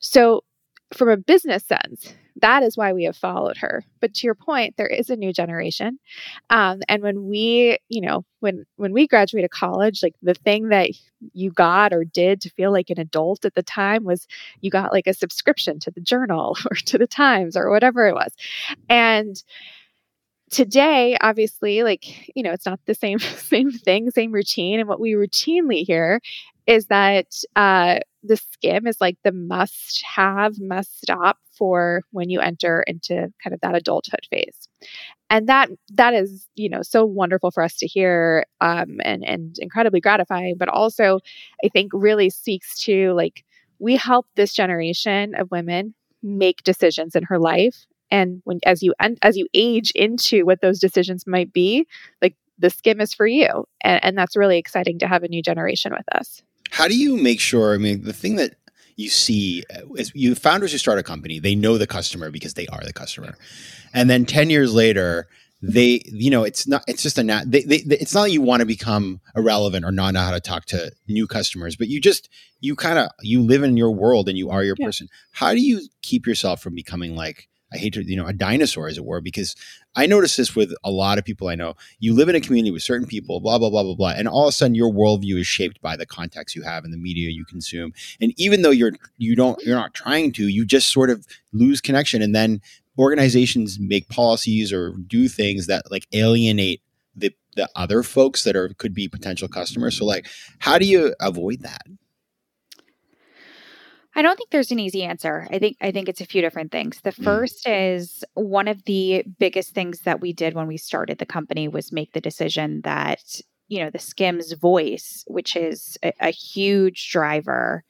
So, 0.00 0.44
from 0.92 1.08
a 1.08 1.16
business 1.16 1.64
sense, 1.64 2.14
that 2.40 2.62
is 2.62 2.76
why 2.76 2.92
we 2.92 3.04
have 3.04 3.16
followed 3.16 3.58
her. 3.58 3.84
But 4.00 4.14
to 4.14 4.26
your 4.26 4.34
point, 4.34 4.76
there 4.76 4.86
is 4.86 5.10
a 5.10 5.16
new 5.16 5.32
generation, 5.32 5.98
um, 6.50 6.80
and 6.88 7.02
when 7.02 7.26
we, 7.26 7.78
you 7.88 8.00
know, 8.00 8.24
when 8.40 8.64
when 8.76 8.92
we 8.92 9.06
graduated 9.06 9.50
college, 9.50 10.02
like 10.02 10.14
the 10.22 10.34
thing 10.34 10.68
that 10.68 10.90
you 11.32 11.50
got 11.50 11.92
or 11.92 12.04
did 12.04 12.40
to 12.42 12.50
feel 12.50 12.72
like 12.72 12.90
an 12.90 12.98
adult 13.00 13.44
at 13.44 13.54
the 13.54 13.62
time 13.62 14.04
was 14.04 14.26
you 14.60 14.70
got 14.70 14.92
like 14.92 15.06
a 15.06 15.14
subscription 15.14 15.78
to 15.80 15.90
the 15.90 16.00
Journal 16.00 16.56
or 16.70 16.76
to 16.76 16.98
the 16.98 17.06
Times 17.06 17.56
or 17.56 17.70
whatever 17.70 18.06
it 18.06 18.14
was, 18.14 18.32
and 18.88 19.42
today 20.50 21.16
obviously 21.22 21.82
like 21.82 22.28
you 22.36 22.42
know 22.42 22.52
it's 22.52 22.66
not 22.66 22.78
the 22.84 22.94
same 22.94 23.18
same 23.18 23.70
thing 23.70 24.10
same 24.10 24.32
routine. 24.32 24.80
And 24.80 24.88
what 24.88 25.00
we 25.00 25.12
routinely 25.12 25.84
hear 25.84 26.20
is 26.66 26.86
that 26.86 27.26
uh, 27.56 28.00
the 28.22 28.34
Skimm 28.34 28.86
is 28.86 29.00
like 29.00 29.16
the 29.24 29.32
must 29.32 30.02
have, 30.04 30.60
must 30.60 31.00
stop 31.00 31.38
for 31.50 32.02
when 32.12 32.30
you 32.30 32.40
enter 32.40 32.82
into 32.86 33.32
kind 33.42 33.52
of 33.52 33.60
that 33.62 33.74
adulthood 33.74 34.26
phase. 34.30 34.68
And 35.28 35.48
that 35.48 35.70
that 35.94 36.14
is, 36.14 36.46
you 36.54 36.68
know, 36.68 36.82
so 36.82 37.04
wonderful 37.04 37.50
for 37.50 37.62
us 37.62 37.76
to 37.78 37.86
hear 37.86 38.44
um, 38.60 39.00
and 39.04 39.24
and 39.24 39.56
incredibly 39.58 40.00
gratifying, 40.00 40.56
but 40.58 40.68
also 40.68 41.20
I 41.64 41.68
think 41.68 41.90
really 41.94 42.30
speaks 42.30 42.78
to 42.84 43.12
like 43.12 43.44
we 43.78 43.96
help 43.96 44.26
this 44.36 44.52
generation 44.52 45.34
of 45.34 45.50
women 45.50 45.94
make 46.22 46.62
decisions 46.62 47.16
in 47.16 47.24
her 47.24 47.38
life. 47.38 47.86
And 48.10 48.42
when 48.44 48.60
as 48.66 48.82
you 48.82 48.94
as 49.22 49.36
you 49.36 49.46
age 49.54 49.90
into 49.94 50.44
what 50.44 50.60
those 50.60 50.78
decisions 50.78 51.26
might 51.26 51.52
be 51.52 51.86
like 52.20 52.36
the 52.58 52.68
Skimm 52.68 53.00
is 53.00 53.12
for 53.14 53.26
you. 53.26 53.64
And, 53.82 54.04
and 54.04 54.18
that's 54.18 54.36
really 54.36 54.58
exciting 54.58 54.98
to 55.00 55.08
have 55.08 55.24
a 55.24 55.28
new 55.28 55.42
generation 55.42 55.92
with 55.92 56.06
us 56.14 56.42
how 56.72 56.88
do 56.88 56.96
you 56.96 57.18
make 57.18 57.38
sure? 57.38 57.74
I 57.74 57.76
mean, 57.76 58.02
the 58.02 58.14
thing 58.14 58.36
that 58.36 58.54
you 58.96 59.10
see 59.10 59.62
uh, 59.76 59.92
is 59.92 60.10
you 60.14 60.34
founders 60.34 60.72
who 60.72 60.78
start 60.78 60.98
a 60.98 61.02
company, 61.02 61.38
they 61.38 61.54
know 61.54 61.76
the 61.76 61.86
customer 61.86 62.30
because 62.30 62.54
they 62.54 62.66
are 62.68 62.82
the 62.82 62.94
customer. 62.94 63.36
And 63.92 64.08
then 64.08 64.24
10 64.24 64.48
years 64.48 64.72
later, 64.72 65.28
they, 65.60 66.00
you 66.06 66.30
know, 66.30 66.44
it's 66.44 66.66
not, 66.66 66.82
it's 66.88 67.02
just 67.02 67.18
a, 67.18 67.22
not, 67.22 67.50
they, 67.50 67.60
they, 67.64 67.76
it's 67.76 68.14
not 68.14 68.22
that 68.22 68.30
you 68.30 68.40
want 68.40 68.60
to 68.60 68.66
become 68.66 69.20
irrelevant 69.36 69.84
or 69.84 69.92
not 69.92 70.14
know 70.14 70.20
how 70.20 70.30
to 70.30 70.40
talk 70.40 70.64
to 70.66 70.90
new 71.08 71.26
customers, 71.26 71.76
but 71.76 71.88
you 71.88 72.00
just, 72.00 72.30
you 72.60 72.74
kind 72.74 72.98
of, 72.98 73.10
you 73.20 73.42
live 73.42 73.62
in 73.62 73.76
your 73.76 73.90
world 73.90 74.26
and 74.26 74.38
you 74.38 74.48
are 74.48 74.64
your 74.64 74.76
yeah. 74.78 74.86
person. 74.86 75.08
How 75.32 75.52
do 75.52 75.60
you 75.60 75.82
keep 76.00 76.26
yourself 76.26 76.62
from 76.62 76.74
becoming 76.74 77.14
like, 77.14 77.48
I 77.72 77.78
hate 77.78 77.94
to, 77.94 78.02
you 78.02 78.16
know, 78.16 78.26
a 78.26 78.32
dinosaur, 78.32 78.88
as 78.88 78.98
it 78.98 79.04
were, 79.04 79.20
because 79.20 79.56
I 79.94 80.06
notice 80.06 80.36
this 80.36 80.54
with 80.54 80.72
a 80.84 80.90
lot 80.90 81.18
of 81.18 81.24
people 81.24 81.48
I 81.48 81.54
know. 81.54 81.74
You 82.00 82.14
live 82.14 82.28
in 82.28 82.34
a 82.34 82.40
community 82.40 82.70
with 82.70 82.82
certain 82.82 83.06
people, 83.06 83.40
blah, 83.40 83.58
blah, 83.58 83.70
blah, 83.70 83.82
blah, 83.82 83.94
blah. 83.94 84.12
And 84.16 84.28
all 84.28 84.44
of 84.44 84.50
a 84.50 84.52
sudden 84.52 84.74
your 84.74 84.92
worldview 84.92 85.40
is 85.40 85.46
shaped 85.46 85.80
by 85.80 85.96
the 85.96 86.06
context 86.06 86.54
you 86.54 86.62
have 86.62 86.84
and 86.84 86.92
the 86.92 86.98
media 86.98 87.30
you 87.30 87.44
consume. 87.44 87.92
And 88.20 88.32
even 88.36 88.62
though 88.62 88.70
you're 88.70 88.92
you 89.18 89.36
don't 89.36 89.60
you're 89.62 89.76
not 89.76 89.94
trying 89.94 90.32
to, 90.32 90.48
you 90.48 90.64
just 90.64 90.92
sort 90.92 91.10
of 91.10 91.26
lose 91.52 91.80
connection. 91.80 92.22
And 92.22 92.34
then 92.34 92.60
organizations 92.98 93.78
make 93.78 94.08
policies 94.08 94.72
or 94.72 94.94
do 95.06 95.28
things 95.28 95.66
that 95.66 95.90
like 95.90 96.06
alienate 96.12 96.82
the 97.16 97.34
the 97.56 97.68
other 97.76 98.02
folks 98.02 98.44
that 98.44 98.56
are 98.56 98.70
could 98.74 98.94
be 98.94 99.08
potential 99.08 99.48
customers. 99.48 99.96
So 99.96 100.04
like 100.04 100.26
how 100.58 100.78
do 100.78 100.86
you 100.86 101.14
avoid 101.20 101.60
that? 101.62 101.82
I 104.14 104.20
don't 104.20 104.36
think 104.36 104.50
there's 104.50 104.70
an 104.70 104.78
easy 104.78 105.04
answer. 105.04 105.46
I 105.50 105.58
think 105.58 105.76
I 105.80 105.90
think 105.90 106.08
it's 106.08 106.20
a 106.20 106.26
few 106.26 106.42
different 106.42 106.70
things. 106.70 107.00
The 107.02 107.12
mm. 107.12 107.24
first 107.24 107.66
is 107.66 108.24
one 108.34 108.68
of 108.68 108.84
the 108.84 109.24
biggest 109.38 109.74
things 109.74 110.00
that 110.00 110.20
we 110.20 110.32
did 110.32 110.54
when 110.54 110.66
we 110.66 110.76
started 110.76 111.18
the 111.18 111.26
company 111.26 111.68
was 111.68 111.92
make 111.92 112.12
the 112.12 112.20
decision 112.20 112.82
that 112.84 113.40
you 113.68 113.82
know 113.82 113.90
the 113.90 113.98
Skimm's 113.98 114.52
voice, 114.52 115.24
which 115.26 115.56
is 115.56 115.96
a, 116.02 116.12
a 116.20 116.30
huge 116.30 117.10
driver 117.10 117.84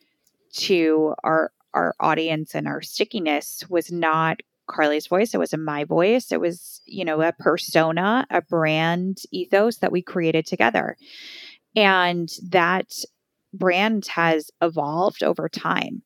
to 0.55 1.15
our 1.25 1.51
our 1.75 1.95
audience 1.99 2.55
and 2.55 2.69
our 2.69 2.83
stickiness, 2.83 3.65
was 3.69 3.91
not 3.91 4.39
Carly's 4.69 5.09
voice. 5.09 5.35
It 5.35 5.39
was 5.39 5.53
a 5.53 5.59
my 5.59 5.83
voice. 5.83 6.31
It 6.31 6.41
was 6.41 6.83
you 6.87 7.05
know 7.05 7.21
a 7.21 7.33
persona, 7.33 8.27
a 8.31 8.43
brand 8.43 9.19
ethos 9.33 9.79
that 9.79 9.91
we 9.91 10.03
created 10.03 10.47
together, 10.47 10.97
and 11.75 12.31
that 12.49 12.93
brand 13.53 14.07
has 14.07 14.53
evolved 14.63 15.25
over 15.25 15.49
time 15.49 16.03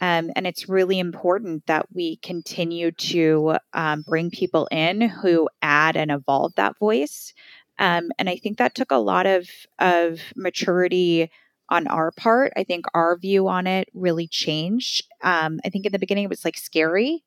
um, 0.00 0.30
and 0.36 0.46
it's 0.46 0.68
really 0.68 0.98
important 0.98 1.66
that 1.66 1.86
we 1.92 2.16
continue 2.16 2.92
to 2.92 3.56
um, 3.72 4.02
bring 4.02 4.30
people 4.30 4.68
in 4.70 5.00
who 5.00 5.48
add 5.60 5.96
and 5.96 6.10
evolve 6.10 6.54
that 6.54 6.78
voice. 6.78 7.34
Um, 7.78 8.10
and 8.18 8.28
I 8.28 8.36
think 8.36 8.58
that 8.58 8.74
took 8.74 8.90
a 8.90 8.96
lot 8.96 9.26
of, 9.26 9.48
of 9.78 10.20
maturity 10.36 11.30
on 11.68 11.86
our 11.86 12.12
part. 12.12 12.52
I 12.56 12.64
think 12.64 12.86
our 12.94 13.16
view 13.18 13.48
on 13.48 13.66
it 13.66 13.88
really 13.92 14.26
changed. 14.26 15.06
Um, 15.22 15.60
I 15.64 15.68
think 15.68 15.84
in 15.84 15.92
the 15.92 15.98
beginning 15.98 16.24
it 16.24 16.30
was 16.30 16.44
like 16.44 16.56
scary, 16.56 17.24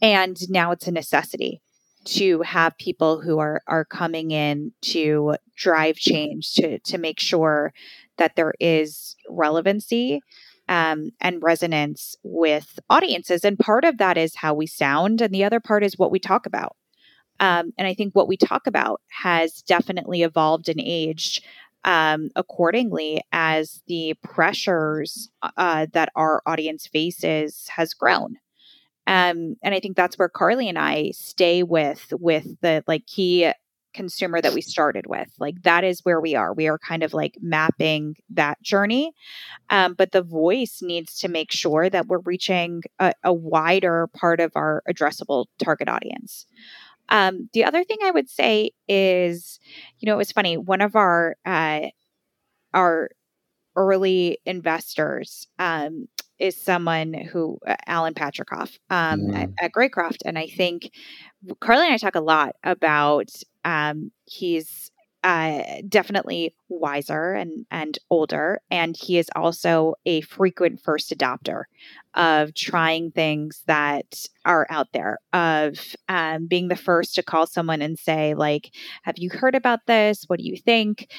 and 0.00 0.38
now 0.50 0.70
it's 0.70 0.86
a 0.86 0.92
necessity 0.92 1.60
to 2.04 2.42
have 2.42 2.78
people 2.78 3.20
who 3.20 3.38
are 3.38 3.62
are 3.66 3.84
coming 3.84 4.30
in 4.30 4.72
to 4.80 5.34
drive 5.56 5.96
change 5.96 6.54
to 6.54 6.78
to 6.80 6.98
make 6.98 7.18
sure 7.18 7.72
that 8.16 8.36
there 8.36 8.54
is 8.60 9.16
relevancy 9.28 10.20
um, 10.68 11.10
and 11.20 11.42
resonance 11.42 12.16
with 12.22 12.78
audiences. 12.90 13.44
And 13.44 13.58
part 13.58 13.84
of 13.84 13.98
that 13.98 14.16
is 14.16 14.36
how 14.36 14.54
we 14.54 14.66
sound, 14.66 15.20
and 15.20 15.32
the 15.32 15.44
other 15.44 15.60
part 15.60 15.84
is 15.84 15.98
what 15.98 16.10
we 16.10 16.18
talk 16.18 16.46
about. 16.46 16.76
Um, 17.38 17.72
and 17.76 17.86
I 17.86 17.94
think 17.94 18.14
what 18.14 18.28
we 18.28 18.36
talk 18.36 18.66
about 18.66 19.00
has 19.08 19.62
definitely 19.62 20.22
evolved 20.22 20.68
and 20.68 20.80
aged 20.82 21.44
um, 21.84 22.30
accordingly 22.34 23.22
as 23.32 23.82
the 23.86 24.14
pressures 24.22 25.30
uh, 25.56 25.86
that 25.92 26.10
our 26.16 26.42
audience 26.46 26.86
faces 26.86 27.68
has 27.68 27.94
grown. 27.94 28.36
Um, 29.06 29.56
and 29.62 29.72
I 29.72 29.78
think 29.78 29.96
that's 29.96 30.18
where 30.18 30.28
Carly 30.28 30.68
and 30.68 30.78
I 30.78 31.12
stay 31.12 31.62
with 31.62 32.12
with 32.18 32.60
the 32.60 32.82
like 32.88 33.06
key 33.06 33.52
consumer 33.96 34.40
that 34.40 34.52
we 34.52 34.60
started 34.60 35.06
with. 35.06 35.28
Like 35.40 35.62
that 35.62 35.82
is 35.82 36.04
where 36.04 36.20
we 36.20 36.34
are. 36.34 36.52
We 36.52 36.68
are 36.68 36.78
kind 36.78 37.02
of 37.02 37.14
like 37.14 37.36
mapping 37.40 38.16
that 38.30 38.60
journey. 38.62 39.12
Um, 39.70 39.94
but 39.94 40.12
the 40.12 40.22
voice 40.22 40.80
needs 40.82 41.18
to 41.20 41.28
make 41.28 41.50
sure 41.50 41.88
that 41.88 42.06
we're 42.06 42.18
reaching 42.18 42.82
a, 42.98 43.14
a 43.24 43.32
wider 43.32 44.08
part 44.14 44.38
of 44.38 44.52
our 44.54 44.82
addressable 44.88 45.46
target 45.58 45.88
audience. 45.88 46.46
Um, 47.08 47.48
the 47.54 47.64
other 47.64 47.84
thing 47.84 47.98
I 48.04 48.10
would 48.10 48.28
say 48.28 48.70
is, 48.86 49.58
you 49.98 50.06
know, 50.06 50.14
it 50.14 50.18
was 50.18 50.32
funny. 50.32 50.56
One 50.56 50.82
of 50.82 50.94
our 50.94 51.36
uh, 51.46 51.86
our 52.74 53.08
early 53.76 54.38
investors 54.44 55.46
um, 55.58 56.08
is 56.38 56.60
someone 56.60 57.14
who 57.14 57.58
uh, 57.66 57.76
Alan 57.86 58.14
Patricof 58.14 58.78
um, 58.90 59.20
mm. 59.20 59.36
at, 59.36 59.50
at 59.60 59.72
Greycroft, 59.72 60.22
and 60.24 60.38
I 60.38 60.46
think 60.46 60.90
Carly 61.60 61.86
and 61.86 61.94
I 61.94 61.98
talk 61.98 62.14
a 62.14 62.20
lot 62.20 62.56
about 62.64 63.30
um, 63.64 64.10
he's 64.26 64.90
uh, 65.26 65.80
definitely 65.88 66.54
wiser 66.68 67.32
and 67.32 67.66
and 67.72 67.98
older, 68.10 68.60
and 68.70 68.96
he 68.96 69.18
is 69.18 69.28
also 69.34 69.94
a 70.04 70.20
frequent 70.20 70.80
first 70.80 71.10
adopter 71.10 71.64
of 72.14 72.54
trying 72.54 73.10
things 73.10 73.62
that 73.66 74.24
are 74.44 74.68
out 74.70 74.86
there. 74.92 75.18
Of 75.32 75.78
um, 76.08 76.46
being 76.46 76.68
the 76.68 76.76
first 76.76 77.16
to 77.16 77.24
call 77.24 77.46
someone 77.46 77.82
and 77.82 77.98
say, 77.98 78.34
like, 78.34 78.70
"Have 79.02 79.18
you 79.18 79.28
heard 79.30 79.56
about 79.56 79.80
this? 79.86 80.24
What 80.28 80.38
do 80.38 80.44
you 80.44 80.56
think?" 80.56 81.10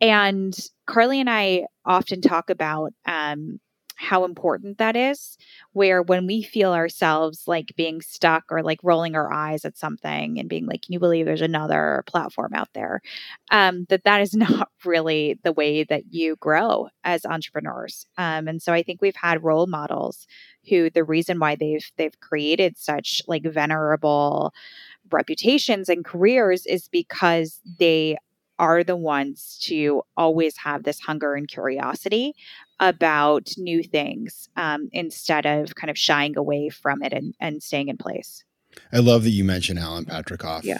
And 0.00 0.56
Carly 0.86 1.20
and 1.20 1.28
I 1.28 1.66
often 1.84 2.22
talk 2.22 2.48
about 2.48 2.94
um, 3.04 3.60
how 4.00 4.24
important 4.24 4.78
that 4.78 4.96
is 4.96 5.36
where 5.72 6.00
when 6.02 6.26
we 6.26 6.42
feel 6.42 6.72
ourselves 6.72 7.42
like 7.46 7.74
being 7.76 8.00
stuck 8.00 8.44
or 8.50 8.62
like 8.62 8.78
rolling 8.82 9.14
our 9.14 9.30
eyes 9.30 9.64
at 9.64 9.76
something 9.76 10.38
and 10.38 10.48
being 10.48 10.64
like 10.66 10.82
can 10.82 10.92
you 10.94 10.98
believe 10.98 11.26
there's 11.26 11.42
another 11.42 12.02
platform 12.06 12.52
out 12.54 12.68
there? 12.74 13.02
Um, 13.50 13.84
that 13.90 14.04
that 14.04 14.22
is 14.22 14.34
not 14.36 14.70
really 14.84 15.38
the 15.44 15.52
way 15.52 15.84
that 15.84 16.04
you 16.10 16.36
grow 16.36 16.88
as 17.04 17.26
entrepreneurs. 17.26 18.06
Um, 18.16 18.48
and 18.48 18.62
so 18.62 18.72
i 18.72 18.82
think 18.82 19.00
we've 19.02 19.16
had 19.16 19.44
role 19.44 19.66
models 19.66 20.26
who 20.68 20.90
the 20.90 21.04
reason 21.04 21.38
why 21.38 21.56
they've 21.56 21.84
they've 21.96 22.18
created 22.20 22.78
such 22.78 23.22
like 23.26 23.44
venerable 23.44 24.52
reputations 25.10 25.88
and 25.88 26.04
careers 26.04 26.66
is 26.66 26.88
because 26.88 27.60
they 27.78 28.16
are 28.58 28.84
the 28.84 28.96
ones 28.96 29.58
to 29.62 30.02
always 30.16 30.56
have 30.58 30.82
this 30.82 31.00
hunger 31.00 31.34
and 31.34 31.48
curiosity 31.48 32.34
about 32.80 33.50
new 33.58 33.82
things 33.82 34.48
um, 34.56 34.88
instead 34.92 35.46
of 35.46 35.74
kind 35.74 35.90
of 35.90 35.98
shying 35.98 36.36
away 36.36 36.70
from 36.70 37.02
it 37.02 37.12
and, 37.12 37.34
and 37.38 37.62
staying 37.62 37.88
in 37.88 37.98
place. 37.98 38.44
I 38.92 38.98
love 38.98 39.22
that 39.24 39.30
you 39.30 39.44
mentioned 39.44 39.78
Alan 39.78 40.06
Patricof. 40.06 40.64
Yeah. 40.64 40.78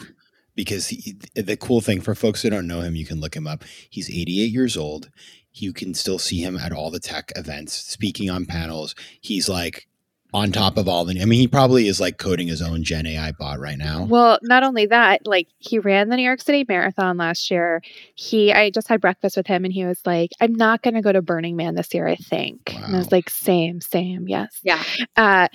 Because 0.57 0.89
he, 0.89 1.17
the 1.35 1.57
cool 1.57 1.81
thing 1.81 2.01
for 2.01 2.15
folks 2.15 2.43
who 2.43 2.51
don't 2.51 2.67
know 2.67 2.81
him, 2.81 2.97
you 2.97 3.07
can 3.07 3.21
look 3.21 3.37
him 3.37 3.47
up. 3.47 3.65
He's 3.89 4.11
88 4.11 4.51
years 4.51 4.77
old. 4.77 5.11
you 5.53 5.73
can 5.73 5.95
still 5.95 6.19
see 6.19 6.41
him 6.41 6.57
at 6.57 6.73
all 6.73 6.91
the 6.91 7.01
tech 7.01 7.33
events, 7.37 7.73
speaking 7.73 8.31
on 8.31 8.47
panels. 8.47 8.95
He's 9.21 9.49
like 9.49 9.89
on 10.33 10.53
top 10.53 10.77
of 10.77 10.89
all 10.89 11.05
the. 11.05 11.21
I 11.21 11.25
mean, 11.25 11.41
he 11.41 11.49
probably 11.49 11.89
is 11.89 12.01
like 12.01 12.19
coding 12.19 12.49
his 12.49 12.63
own 12.63 12.83
Gen 12.85 13.07
AI 13.07 13.33
bot 13.33 13.59
right 13.59 13.79
now. 13.79 14.05
Well, 14.05 14.39
not 14.43 14.63
only 14.63 14.87
that, 14.87 15.27
like 15.27 15.49
he 15.59 15.79
ran 15.79 16.09
the 16.09 16.17
New 16.17 16.23
York 16.23 16.41
City 16.41 16.65
Marathon 16.69 17.17
last 17.17 17.51
year. 17.51 17.83
He, 18.15 18.53
I 18.53 18.71
just 18.71 18.89
had 18.89 19.01
breakfast 19.01 19.37
with 19.37 19.47
him, 19.47 19.65
and 19.65 19.73
he 19.73 19.85
was 19.85 20.01
like, 20.05 20.31
"I'm 20.41 20.55
not 20.55 20.83
going 20.83 20.95
to 20.95 21.03
go 21.03 21.13
to 21.13 21.23
Burning 21.23 21.57
Man 21.57 21.75
this 21.75 21.93
year. 21.93 22.07
I 22.07 22.17
think." 22.17 22.73
Wow. 22.75 22.83
And 22.85 22.95
I 22.95 22.99
was 22.99 23.13
like, 23.13 23.29
"Same, 23.31 23.81
same, 23.81 24.29
yes, 24.29 24.61
yeah." 24.63 24.83
Uh, 25.17 25.49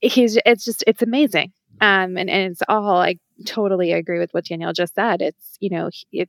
he's. 0.00 0.38
It's 0.44 0.64
just. 0.64 0.84
It's 0.86 1.02
amazing. 1.02 1.52
Um, 1.80 2.16
and, 2.16 2.28
and 2.28 2.52
it's 2.52 2.62
all. 2.68 2.98
I 2.98 3.16
totally 3.46 3.92
agree 3.92 4.18
with 4.18 4.32
what 4.34 4.46
Danielle 4.46 4.72
just 4.72 4.94
said. 4.94 5.22
It's 5.22 5.56
you 5.60 5.70
know, 5.70 5.90
it, 6.12 6.28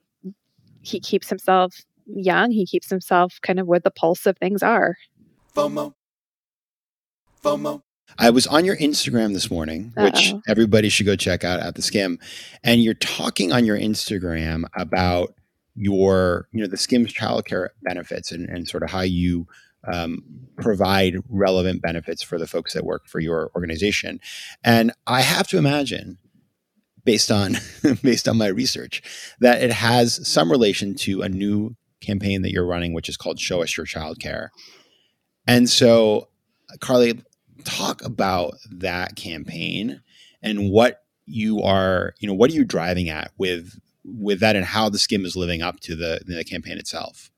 he 0.82 1.00
keeps 1.00 1.30
himself 1.30 1.76
young. 2.06 2.52
He 2.52 2.66
keeps 2.66 2.90
himself 2.90 3.40
kind 3.42 3.60
of 3.60 3.68
where 3.68 3.80
the 3.80 3.92
pulse 3.92 4.26
of 4.26 4.38
things 4.38 4.64
are. 4.64 4.96
FOMO. 5.56 5.94
FOMO. 7.44 7.82
I 8.18 8.30
was 8.32 8.48
on 8.48 8.66
your 8.66 8.76
Instagram 8.78 9.34
this 9.34 9.50
morning, 9.50 9.94
which 9.96 10.34
Uh-oh. 10.34 10.42
everybody 10.48 10.90
should 10.90 11.06
go 11.06 11.16
check 11.16 11.44
out 11.44 11.60
at 11.60 11.76
the 11.76 11.82
Skimm. 11.82 12.20
and 12.64 12.84
you're 12.84 12.94
talking 12.96 13.52
on 13.54 13.66
your 13.66 13.78
Instagram 13.78 14.66
about 14.76 15.36
your, 15.76 16.48
you 16.52 16.62
know, 16.62 16.68
the 16.68 16.78
Skimm's 16.78 17.14
childcare 17.14 17.70
benefits 17.82 18.32
and, 18.32 18.50
and 18.50 18.68
sort 18.68 18.84
of 18.84 18.90
how 18.90 19.02
you 19.02 19.48
um, 19.92 20.24
provide 20.58 21.16
relevant 21.30 21.82
benefits 21.82 22.22
for 22.22 22.38
the 22.38 22.48
folks 22.48 22.74
that 22.74 22.84
work 22.84 23.08
for 23.08 23.20
your 23.20 23.52
organization. 23.56 24.20
And 24.64 24.92
I 25.08 25.22
have 25.22 25.48
to 25.50 25.58
imagine, 25.58 26.18
based 27.06 27.32
on 27.32 27.58
based 28.04 28.28
on 28.28 28.38
my 28.38 28.48
research, 28.48 29.02
that 29.40 29.62
it 29.62 29.72
has 29.72 30.28
some 30.28 30.52
relation 30.52 30.96
to 30.96 31.22
a 31.22 31.30
new 31.30 31.76
campaign 32.02 32.42
that 32.42 32.52
you're 32.52 32.66
running, 32.66 32.94
which 32.94 33.10
is 33.10 33.18
called 33.18 33.40
Show 33.40 33.62
Us 33.62 33.78
Your 33.78 33.86
Childcare. 33.86 34.50
And 35.48 35.70
so, 35.70 36.28
Carly, 36.82 37.22
talk 37.64 38.04
about 38.04 38.56
that 38.72 39.16
campaign 39.16 40.02
and 40.42 40.72
what 40.72 41.04
you 41.26 41.62
are, 41.62 42.14
you 42.20 42.28
know, 42.28 42.34
what 42.34 42.50
are 42.50 42.56
you 42.56 42.66
driving 42.66 43.10
at 43.10 43.32
with 43.38 43.80
with 44.04 44.40
that 44.40 44.56
and 44.56 44.66
how 44.66 44.90
the 44.90 44.98
Skimm 44.98 45.26
is 45.26 45.36
living 45.36 45.62
up 45.62 45.80
to 45.82 45.96
the 45.96 46.22
the 46.26 46.44
campaign 46.44 46.78
itself. 46.78 47.32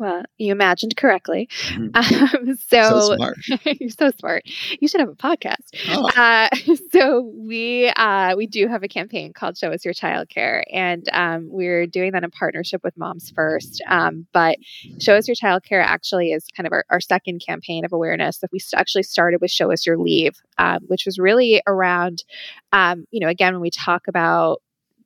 Well, 0.00 0.22
you 0.38 0.50
imagined 0.50 0.96
correctly. 0.96 1.48
Mm-hmm. 1.68 1.90
Um, 2.20 2.56
so, 2.56 3.00
so 3.00 3.16
smart. 3.16 3.36
you're 3.80 3.90
so 3.90 4.10
smart. 4.18 4.44
You 4.80 4.88
should 4.88 5.00
have 5.00 5.08
a 5.08 5.14
podcast. 5.14 5.74
Oh. 5.88 6.08
Uh, 6.16 6.48
so 6.92 7.30
we 7.34 7.88
uh, 7.88 8.34
we 8.36 8.46
do 8.46 8.66
have 8.68 8.82
a 8.82 8.88
campaign 8.88 9.32
called 9.32 9.58
"Show 9.58 9.72
Us 9.72 9.84
Your 9.84 9.94
Child 9.94 10.28
Care," 10.28 10.64
and 10.72 11.06
um, 11.12 11.48
we're 11.50 11.86
doing 11.86 12.12
that 12.12 12.24
in 12.24 12.30
partnership 12.30 12.82
with 12.82 12.96
Moms 12.96 13.30
First. 13.30 13.82
Um, 13.86 14.26
but 14.32 14.58
"Show 15.00 15.16
Us 15.16 15.28
Your 15.28 15.34
Child 15.34 15.64
Care" 15.64 15.80
actually 15.80 16.32
is 16.32 16.46
kind 16.56 16.66
of 16.66 16.72
our, 16.72 16.84
our 16.88 17.00
second 17.00 17.42
campaign 17.44 17.84
of 17.84 17.92
awareness 17.92 18.38
that 18.38 18.50
we 18.52 18.60
actually 18.74 19.02
started 19.02 19.40
with 19.40 19.50
"Show 19.50 19.70
Us 19.70 19.86
Your 19.86 19.98
Leave," 19.98 20.36
um, 20.58 20.80
which 20.86 21.04
was 21.04 21.18
really 21.18 21.62
around, 21.66 22.24
um, 22.72 23.04
you 23.10 23.20
know, 23.20 23.28
again 23.28 23.52
when 23.52 23.62
we 23.62 23.70
talk 23.70 24.08
about 24.08 24.62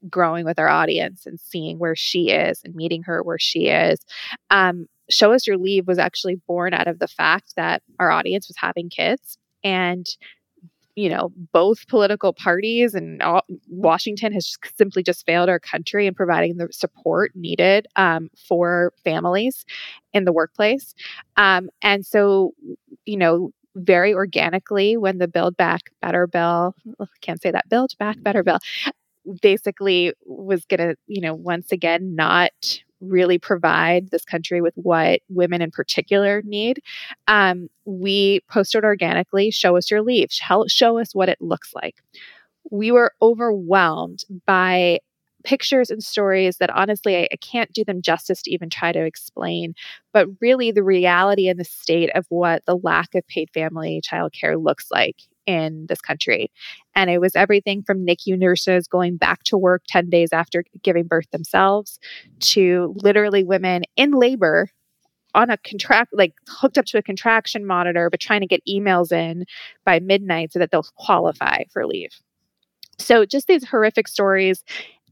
growing 0.09 0.45
with 0.45 0.59
our 0.59 0.69
audience 0.69 1.27
and 1.27 1.41
seeing 1.41 1.79
where 1.79 1.97
she 1.97 2.31
is 2.31 2.61
and 2.65 2.75
meeting 2.75 3.03
her 3.03 3.23
where 3.23 3.39
she 3.39 3.69
is. 3.69 4.05
Um, 4.51 4.87
Show 5.11 5.33
Us 5.33 5.47
Your 5.47 5.59
Leave 5.59 5.87
was 5.87 5.99
actually 5.99 6.37
born 6.47 6.73
out 6.73 6.89
of 6.89 6.99
the 6.99 7.09
fact 7.09 7.55
that 7.57 7.83
our 7.99 8.11
audience 8.11 8.49
was 8.49 8.57
having 8.57 8.89
kids 8.89 9.39
and 9.63 10.07
you 10.97 11.09
know 11.09 11.33
both 11.53 11.89
political 11.89 12.33
parties 12.33 12.95
and 12.95 13.21
all, 13.23 13.43
washington 13.69 14.33
has 14.33 14.57
simply 14.77 15.03
just 15.03 15.27
failed 15.27 15.49
our 15.49 15.59
country 15.59 16.07
in 16.07 16.15
providing 16.15 16.57
the 16.57 16.69
support 16.71 17.33
needed 17.35 17.87
um, 17.97 18.31
for 18.49 18.93
families 19.03 19.65
in 20.13 20.25
the 20.25 20.33
workplace 20.33 20.95
um, 21.37 21.69
and 21.83 22.07
so 22.07 22.53
you 23.07 23.17
know 23.17 23.51
very 23.77 24.15
organically 24.15 24.97
when 24.97 25.19
the 25.19 25.27
build 25.27 25.57
back 25.57 25.91
better 26.01 26.27
bill 26.27 26.75
can't 27.21 27.43
say 27.43 27.51
that 27.51 27.69
build 27.69 27.93
back 27.99 28.23
better 28.23 28.45
bill 28.45 28.59
basically 29.41 30.13
was 30.25 30.65
going 30.67 30.81
to, 30.81 30.97
you 31.07 31.21
know, 31.21 31.35
once 31.35 31.73
again, 31.73 32.15
not 32.15 32.53
really 33.01 33.39
provide 33.39 34.11
this 34.11 34.25
country 34.25 34.61
with 34.61 34.75
what 34.77 35.21
women 35.29 35.63
in 35.63 35.71
particular 35.71 36.43
need. 36.45 36.81
Um, 37.29 37.69
we 37.85 38.41
posted 38.49 38.85
organically, 38.85 39.51
show 39.51 39.77
us 39.77 39.91
your 39.91 40.03
leave, 40.03 40.31
show, 40.31 40.65
show 40.69 40.99
us 40.99 41.15
what 41.15 41.29
it 41.29 41.39
looks 41.41 41.73
like. 41.75 41.97
We 42.71 42.93
were 42.93 43.13
overwhelmed 43.21 44.25
by 44.47 45.01
pictures 45.45 45.91
and 45.91 46.03
stories 46.03 46.57
that 46.57 46.71
honestly 46.71 47.17
I, 47.17 47.29
I, 47.31 47.37
can't 47.37 47.71
do 47.73 47.85
them 47.85 48.01
justice 48.01 48.41
to 48.43 48.51
even 48.51 48.71
try 48.71 48.93
to 48.93 49.05
explain 49.05 49.75
but 50.15 50.27
really 50.41 50.73
the 50.73 50.83
reality 50.83 51.49
and 51.49 51.61
the 51.61 51.67
state 51.67 52.11
of 52.15 52.25
what 52.31 52.65
the 52.65 52.79
lack 52.79 53.15
of 53.15 53.27
paid 53.29 53.51
family 53.53 54.01
childcare 54.03 54.63
looks 54.63 54.87
like 54.91 55.17
in 55.47 55.87
this 55.89 56.01
country. 56.01 56.51
And 56.95 57.11
it 57.11 57.21
was 57.21 57.37
everything 57.37 57.83
from 57.83 58.07
NICU 58.07 58.39
nurses 58.39 58.87
going 58.87 59.17
back 59.17 59.43
to 59.45 59.59
work 59.59 59.83
10 59.89 60.11
days 60.11 60.31
after 60.33 60.65
giving 60.83 61.07
birth 61.07 61.31
themselves 61.31 61.99
to 62.41 62.95
literally 62.97 63.45
women 63.45 63.83
in 63.97 64.13
labor 64.13 64.69
on 65.35 65.51
a 65.51 65.57
contract, 65.59 66.13
like 66.13 66.35
hooked 66.49 66.79
up 66.79 66.85
to 66.87 66.99
a 66.99 67.03
contraction 67.03 67.67
monitor, 67.67 68.09
but 68.09 68.21
trying 68.21 68.41
to 68.41 68.47
get 68.47 68.63
emails 68.69 69.13
in 69.13 69.45
by 69.85 69.99
midnight 70.01 70.53
so 70.53 70.59
that 70.59 70.71
they'll 70.71 70.87
qualify 70.97 71.65
for 71.73 71.87
leave. 71.87 72.13
So, 72.99 73.27
just 73.27 73.49
these 73.49 73.67
horrific 73.67 74.07
stories 74.07 74.63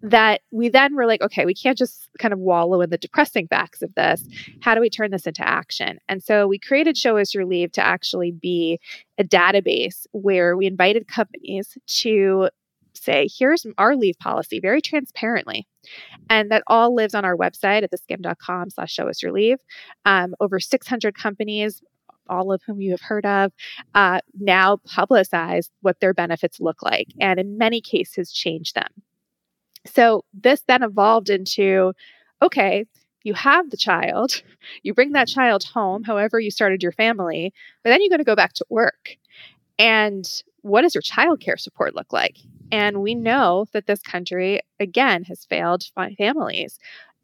that 0.03 0.41
we 0.51 0.69
then 0.69 0.95
were 0.97 1.07
like, 1.07 1.23
okay, 1.23 1.47
we 1.47 1.55
can't 1.55 1.79
just 1.79 2.09
kind 2.19 2.33
of 2.33 2.41
wallow 2.41 2.81
in 2.81 2.91
the 2.91 2.99
depressing 2.99 3.47
facts 3.47 3.83
of 3.83 3.95
this. 3.95 4.27
How 4.61 4.75
do 4.75 4.81
we 4.81 4.91
turn 4.91 5.13
this 5.13 5.27
into 5.27 5.47
action? 5.47 5.99
And 6.09 6.23
so 6.23 6.47
we 6.47 6.59
created 6.59 6.97
Show 6.97 7.19
Us 7.19 7.35
Your 7.35 7.47
Leave 7.47 7.73
to 7.73 7.85
actually 7.85 8.33
be 8.33 8.81
a 9.19 9.25
database 9.25 10.07
where 10.11 10.57
we 10.57 10.67
invited 10.67 11.07
companies 11.07 11.79
to 11.87 12.49
say, 12.95 13.29
here's 13.39 13.65
our 13.79 13.97
leave 13.97 14.19
policy 14.19 14.61
very 14.61 14.81
transparently. 14.81 15.67
And 16.29 16.51
that 16.51 16.63
all 16.67 16.95
lives 16.95 17.15
on 17.15 17.25
our 17.25 17.37
website 17.37 17.83
at 17.83 17.91
theskimm.com 17.91 18.71
slash 18.71 18.93
show 18.93 19.09
us 19.09 19.23
your 19.23 19.33
leave. 19.33 19.59
Um, 20.05 20.35
over 20.41 20.61
600 20.61 21.17
companies, 21.17 21.83
all 22.29 22.53
of 22.53 22.63
whom 22.67 22.81
you 22.81 22.91
have 22.91 23.01
heard 23.01 23.27
of, 23.27 23.53
uh, 23.95 24.21
now 24.39 24.79
publicize 24.89 25.71
what 25.81 26.01
their 26.01 26.15
benefits 26.15 26.61
look 26.61 26.83
like 26.83 27.09
and 27.21 27.41
in 27.41 27.57
many 27.57 27.81
cases 27.81 28.33
change 28.33 28.73
them. 28.73 28.89
So 29.87 30.25
this 30.33 30.63
then 30.67 30.83
evolved 30.83 31.31
into 31.31 31.93
okay, 32.43 32.85
you 33.25 33.35
have 33.35 33.71
the 33.71 33.77
child, 33.77 34.43
you 34.83 34.95
bring 34.95 35.13
that 35.13 35.29
mm-hmm. 35.29 35.41
child 35.41 35.65
home, 35.65 36.03
however 36.03 36.41
you 36.41 36.51
started 36.51 36.83
your 36.83 36.93
family, 36.93 37.53
but 37.83 37.91
then 37.91 38.01
you're 38.01 38.11
going 38.11 38.19
to 38.19 38.25
go 38.25 38.37
back 38.37 38.53
to 38.55 38.67
work. 38.69 39.17
And 39.79 40.29
what 40.63 40.83
does 40.83 40.95
your 40.95 41.03
childcare 41.03 41.59
support 41.59 41.95
look 41.95 42.13
like? 42.13 42.39
And 42.71 43.03
we 43.03 43.15
know 43.15 43.67
that 43.73 43.87
this 43.87 44.01
country, 44.01 44.61
again, 44.81 45.25
has 45.25 45.45
failed 45.45 45.85
families 46.17 46.79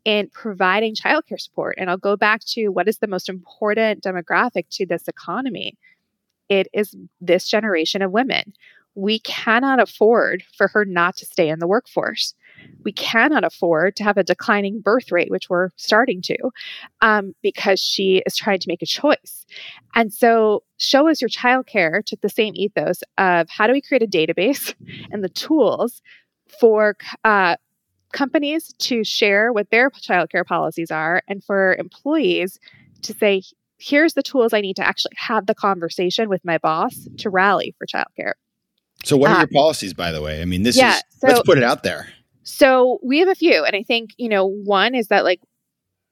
in 0.05 0.29
providing 0.33 0.95
childcare 0.95 1.41
support. 1.41 1.77
And 1.79 1.91
I'll 1.91 1.97
go 1.97 2.17
back 2.17 2.43
to 2.49 2.69
what 2.69 2.89
is 2.89 2.99
the 2.99 3.07
most 3.07 3.29
important 3.29 4.03
demographic 4.03 4.67
to 4.73 4.87
this 4.87 5.07
economy? 5.09 5.77
It 6.49 6.69
is 6.73 6.97
this 7.21 7.49
generation 7.49 8.03
of 8.03 8.11
women. 8.11 8.55
We 8.95 9.21
cannot 9.21 9.81
afford 9.81 10.43
for 10.57 10.69
her 10.69 10.85
not 10.85 11.17
to 11.19 11.27
stay 11.27 11.49
in 11.49 11.59
the 11.59 11.67
workforce 11.67 12.35
we 12.85 12.93
cannot 12.93 13.45
afford 13.45 13.97
to 13.97 14.05
have 14.05 14.17
a 14.17 14.25
declining 14.25 14.81
birth 14.81 15.11
rate, 15.13 15.31
which 15.31 15.51
we're 15.51 15.71
starting 15.77 16.23
to, 16.23 16.37
um, 17.01 17.35
because 17.43 17.81
she 17.81 18.23
is 18.25 18.37
trying 18.37 18.61
to 18.61 18.69
make 18.69 18.83
a 18.83 18.87
choice. 18.87 19.45
And 19.95 20.13
so, 20.13 20.63
Show 20.77 21.09
Us 21.09 21.21
Your 21.21 21.29
Childcare 21.29 22.05
took 22.05 22.21
the 22.21 22.29
same 22.29 22.55
ethos 22.57 23.03
of 23.19 23.49
how 23.51 23.67
do 23.67 23.73
we 23.73 23.81
create 23.81 24.03
a 24.03 24.07
database 24.07 24.75
and 25.11 25.23
the 25.23 25.29
tools 25.29 26.03
for 26.61 26.97
uh, 27.25 27.57
companies 28.13 28.73
to 28.79 29.05
share 29.05 29.53
what 29.53 29.71
their 29.71 29.91
childcare 29.91 30.47
policies 30.47 30.91
are, 30.91 31.23
and 31.29 31.45
for 31.45 31.75
employees 31.77 32.59
to 33.03 33.13
say, 33.13 33.43
here's 33.79 34.15
the 34.15 34.23
tools 34.23 34.53
I 34.53 34.61
need 34.61 34.77
to 34.77 34.87
actually 34.87 35.15
have 35.17 35.47
the 35.47 35.55
conversation 35.55 36.29
with 36.29 36.45
my 36.45 36.59
boss 36.59 37.09
to 37.19 37.31
rally 37.31 37.75
for 37.79 37.87
childcare. 37.87 38.33
So, 39.05 39.17
what 39.17 39.31
are 39.31 39.37
uh, 39.37 39.41
your 39.41 39.49
policies, 39.49 39.95
by 39.95 40.11
the 40.11 40.21
way? 40.21 40.43
I 40.43 40.45
mean, 40.45 40.63
this 40.63 40.77
yeah, 40.77 40.97
is 40.97 41.03
so, 41.19 41.29
let's 41.29 41.43
put 41.43 41.59
it 41.59 41.65
out 41.65 41.83
there. 41.83 42.09
So 42.49 42.99
we 43.03 43.19
have 43.19 43.29
a 43.29 43.35
few. 43.35 43.65
And 43.65 43.77
I 43.77 43.83
think, 43.83 44.11
you 44.17 44.29
know, 44.29 44.47
one 44.47 44.95
is 44.95 45.09
that 45.09 45.25
like 45.25 45.41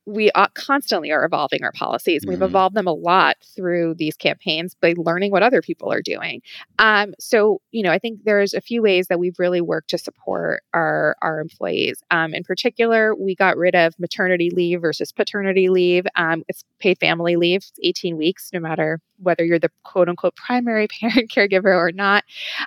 we 0.07 0.31
constantly 0.55 1.11
are 1.11 1.25
evolving 1.25 1.65
our 1.65 1.73
policies. 1.73 2.23
Mm-hmm. 2.23 2.31
We've 2.31 2.43
evolved 2.43 2.77
them 2.77 2.87
a 2.87 2.93
lot 2.93 3.37
through 3.57 3.95
these 3.95 4.17
campaigns 4.17 4.75
by 4.81 4.95
learning 4.97 5.33
what 5.33 5.43
other 5.43 5.61
people 5.61 5.93
are 5.93 6.01
doing. 6.01 6.43
Um, 6.79 7.15
so, 7.19 7.61
you 7.73 7.83
know, 7.83 7.91
I 7.91 7.99
think 7.99 8.21
there's 8.25 8.55
a 8.55 8.61
few 8.61 8.83
ways 8.83 9.09
that 9.09 9.19
we've 9.19 9.39
really 9.39 9.61
worked 9.61 9.91
to 9.91 9.99
support 9.99 10.63
our 10.73 11.17
our 11.23 11.41
employees. 11.41 12.03
Um, 12.13 12.35
in 12.35 12.45
particular, 12.45 13.17
we 13.17 13.35
got 13.35 13.57
rid 13.57 13.75
of 13.75 13.99
maternity 13.99 14.51
leave 14.51 14.81
versus 14.81 15.11
paternity 15.11 15.69
leave. 15.69 16.07
Um, 16.15 16.45
it's 16.49 16.65
paid 16.79 16.99
family 16.99 17.35
leave, 17.35 17.59
it's 17.59 17.81
18 17.83 18.17
weeks, 18.17 18.51
no 18.53 18.61
matter 18.61 19.01
whether 19.19 19.45
you're 19.45 19.59
the 19.59 19.71
quote 19.83 20.09
unquote 20.09 20.37
primary 20.37 20.87
parent 21.01 21.31
caregiver 21.31 21.75
or 21.75 21.91
not. 21.91 22.23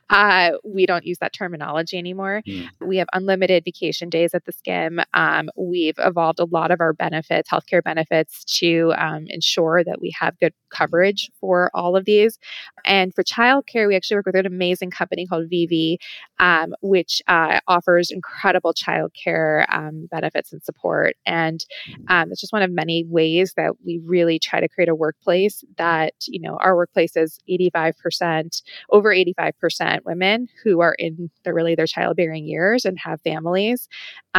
Uh, 0.10 0.52
we 0.66 0.86
don't 0.86 1.06
use 1.06 1.20
that 1.20 1.32
terminology 1.32 1.98
anymore. 1.98 2.42
Mm. 2.46 2.68
We 2.82 2.98
have 2.98 3.08
unlimited 3.14 3.64
vacation 3.64 4.10
days 4.10 4.34
at 4.34 4.44
the 4.46 4.52
Skimm. 4.52 5.04
Um, 5.14 5.50
we've 5.56 5.96
evolved 6.00 6.40
a 6.40 6.46
lot 6.46 6.72
of 6.72 6.82
our 6.82 6.92
benefits 6.92 7.29
benefits, 7.30 7.50
healthcare 7.50 7.84
benefits, 7.84 8.44
to 8.60 8.94
um, 8.98 9.26
ensure 9.28 9.84
that 9.84 10.02
we 10.02 10.14
have 10.20 10.38
good 10.40 10.54
coverage 10.70 11.30
for 11.40 11.72
all 11.74 11.96
of 11.96 12.06
these. 12.06 12.38
And 12.86 13.14
for 13.14 13.24
childcare, 13.24 13.88
we 13.88 13.96
actually 13.96 14.18
work 14.18 14.28
with 14.28 14.36
an 14.36 14.46
amazing 14.46 14.92
company 14.92 15.26
called 15.26 15.50
Vivvi, 15.50 15.98
um, 16.40 16.74
which 16.82 17.22
uh, 17.28 17.60
offers 17.68 18.12
incredible 18.12 18.74
childcare 18.74 19.66
um, 19.74 20.08
benefits 20.12 20.52
and 20.52 20.64
support. 20.64 21.16
And 21.26 21.64
um, 22.08 22.32
it's 22.32 22.42
just 22.42 22.54
one 22.54 22.62
of 22.62 22.72
many 22.72 23.04
ways 23.08 23.54
that 23.58 23.74
we 23.86 24.00
really 24.04 24.40
try 24.40 24.60
to 24.60 24.70
create 24.70 24.90
a 24.90 24.96
workplace 24.96 25.64
that, 25.78 26.14
you 26.28 26.40
know, 26.40 26.58
our 26.62 26.76
workplace 26.76 27.16
is 27.16 27.40
85%, 27.50 28.62
over 28.90 29.14
85% 29.14 30.06
women 30.06 30.48
who 30.64 30.82
are 30.82 30.96
in 30.98 31.30
the 31.44 31.54
really 31.54 31.76
their 31.76 31.88
childbearing 31.88 32.46
years 32.46 32.86
and 32.86 32.98
have 33.00 33.22
families. 33.22 33.88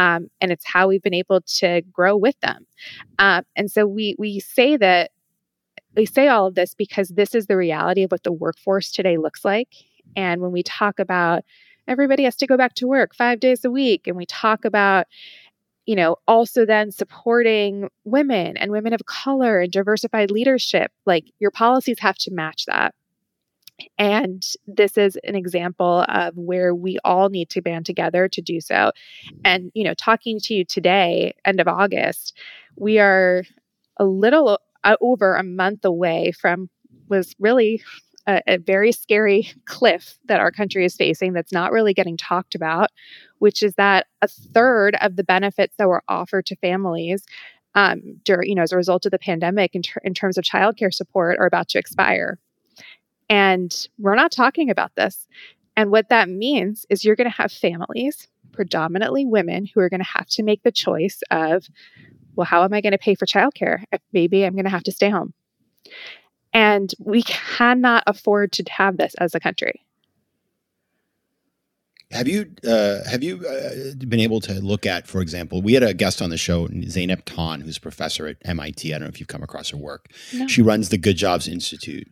Um, 0.01 0.31
and 0.41 0.51
it's 0.51 0.65
how 0.65 0.87
we've 0.87 1.01
been 1.03 1.13
able 1.13 1.41
to 1.59 1.83
grow 1.93 2.17
with 2.17 2.39
them. 2.41 2.65
Uh, 3.19 3.43
and 3.55 3.69
so 3.69 3.85
we 3.85 4.15
we 4.17 4.39
say 4.39 4.75
that 4.77 5.11
we 5.95 6.07
say 6.07 6.27
all 6.27 6.47
of 6.47 6.55
this 6.55 6.73
because 6.73 7.09
this 7.09 7.35
is 7.35 7.45
the 7.45 7.55
reality 7.55 8.01
of 8.01 8.11
what 8.11 8.23
the 8.23 8.31
workforce 8.31 8.91
today 8.91 9.17
looks 9.17 9.45
like. 9.45 9.69
And 10.15 10.41
when 10.41 10.51
we 10.51 10.63
talk 10.63 10.99
about 10.99 11.43
everybody 11.87 12.23
has 12.23 12.35
to 12.37 12.47
go 12.47 12.57
back 12.57 12.73
to 12.75 12.87
work 12.87 13.13
five 13.13 13.39
days 13.39 13.63
a 13.63 13.69
week, 13.69 14.07
and 14.07 14.17
we 14.17 14.25
talk 14.25 14.65
about 14.65 15.05
you 15.87 15.95
know, 15.95 16.15
also 16.27 16.63
then 16.63 16.91
supporting 16.91 17.89
women 18.05 18.55
and 18.55 18.71
women 18.71 18.93
of 18.93 19.05
color 19.07 19.61
and 19.61 19.71
diversified 19.71 20.29
leadership, 20.29 20.91
like 21.07 21.25
your 21.39 21.49
policies 21.51 21.99
have 21.99 22.15
to 22.15 22.31
match 22.31 22.65
that. 22.67 22.93
And 23.97 24.43
this 24.67 24.97
is 24.97 25.17
an 25.23 25.35
example 25.35 26.05
of 26.07 26.35
where 26.37 26.73
we 26.73 26.97
all 27.03 27.29
need 27.29 27.49
to 27.51 27.61
band 27.61 27.85
together 27.85 28.27
to 28.27 28.41
do 28.41 28.61
so. 28.61 28.91
And, 29.43 29.71
you 29.73 29.83
know, 29.83 29.93
talking 29.93 30.39
to 30.43 30.53
you 30.53 30.65
today, 30.65 31.35
end 31.45 31.59
of 31.59 31.67
August, 31.67 32.37
we 32.75 32.99
are 32.99 33.43
a 33.97 34.05
little 34.05 34.59
uh, 34.83 34.95
over 35.01 35.35
a 35.35 35.43
month 35.43 35.85
away 35.85 36.31
from 36.31 36.69
was 37.07 37.35
really 37.39 37.81
a, 38.27 38.41
a, 38.47 38.57
very 38.57 38.91
scary 38.91 39.51
cliff 39.65 40.17
that 40.25 40.39
our 40.39 40.51
country 40.51 40.85
is 40.85 40.95
facing 40.95 41.33
that's 41.33 41.51
not 41.51 41.71
really 41.71 41.93
getting 41.93 42.17
talked 42.17 42.55
about, 42.55 42.89
which 43.39 43.61
is 43.61 43.73
that 43.75 44.07
a 44.21 44.27
third 44.27 44.95
of 45.01 45.15
the 45.15 45.23
benefits 45.23 45.75
that 45.77 45.87
were 45.87 46.03
offered 46.07 46.45
to 46.47 46.55
families 46.57 47.25
um, 47.75 48.01
during, 48.23 48.49
you 48.49 48.55
know, 48.55 48.63
as 48.63 48.71
a 48.71 48.77
result 48.77 49.05
of 49.05 49.11
the 49.11 49.19
pandemic 49.19 49.75
in, 49.75 49.81
ter- 49.81 50.01
in 50.03 50.13
terms 50.13 50.37
of 50.37 50.43
childcare 50.43 50.93
support 50.93 51.37
are 51.39 51.45
about 51.45 51.69
to 51.69 51.79
expire. 51.79 52.37
And 53.31 53.87
we're 53.97 54.15
not 54.15 54.33
talking 54.33 54.69
about 54.69 54.93
this. 54.95 55.25
And 55.77 55.89
what 55.89 56.09
that 56.09 56.27
means 56.27 56.85
is 56.89 57.05
you're 57.05 57.15
going 57.15 57.31
to 57.31 57.37
have 57.37 57.49
families, 57.49 58.27
predominantly 58.51 59.25
women, 59.25 59.65
who 59.65 59.79
are 59.79 59.89
going 59.89 60.01
to 60.01 60.17
have 60.17 60.27
to 60.31 60.43
make 60.43 60.63
the 60.63 60.71
choice 60.71 61.21
of, 61.31 61.65
well, 62.35 62.43
how 62.43 62.65
am 62.65 62.73
I 62.73 62.81
going 62.81 62.91
to 62.91 62.97
pay 62.97 63.15
for 63.15 63.25
childcare? 63.25 63.85
Maybe 64.11 64.43
I'm 64.43 64.51
going 64.51 64.65
to 64.65 64.69
have 64.69 64.83
to 64.83 64.91
stay 64.91 65.09
home. 65.09 65.33
And 66.51 66.93
we 66.99 67.23
cannot 67.23 68.03
afford 68.05 68.51
to 68.51 68.65
have 68.69 68.97
this 68.97 69.15
as 69.15 69.33
a 69.33 69.39
country. 69.39 69.85
Have 72.11 72.27
you 72.27 72.51
uh, 72.67 73.09
have 73.09 73.23
you 73.23 73.47
uh, 73.47 73.93
been 74.05 74.19
able 74.19 74.41
to 74.41 74.55
look 74.55 74.85
at, 74.85 75.07
for 75.07 75.21
example, 75.21 75.61
we 75.61 75.75
had 75.75 75.83
a 75.83 75.93
guest 75.93 76.21
on 76.21 76.29
the 76.29 76.37
show, 76.37 76.67
Zeynep 76.67 77.21
Ton, 77.23 77.61
who's 77.61 77.77
a 77.77 77.81
professor 77.81 78.27
at 78.27 78.35
MIT. 78.43 78.93
I 78.93 78.97
don't 78.97 79.05
know 79.05 79.09
if 79.09 79.21
you've 79.21 79.29
come 79.29 79.43
across 79.43 79.69
her 79.69 79.77
work. 79.77 80.11
No. 80.33 80.45
She 80.47 80.61
runs 80.61 80.89
the 80.89 80.97
Good 80.97 81.15
Jobs 81.15 81.47
Institute, 81.47 82.09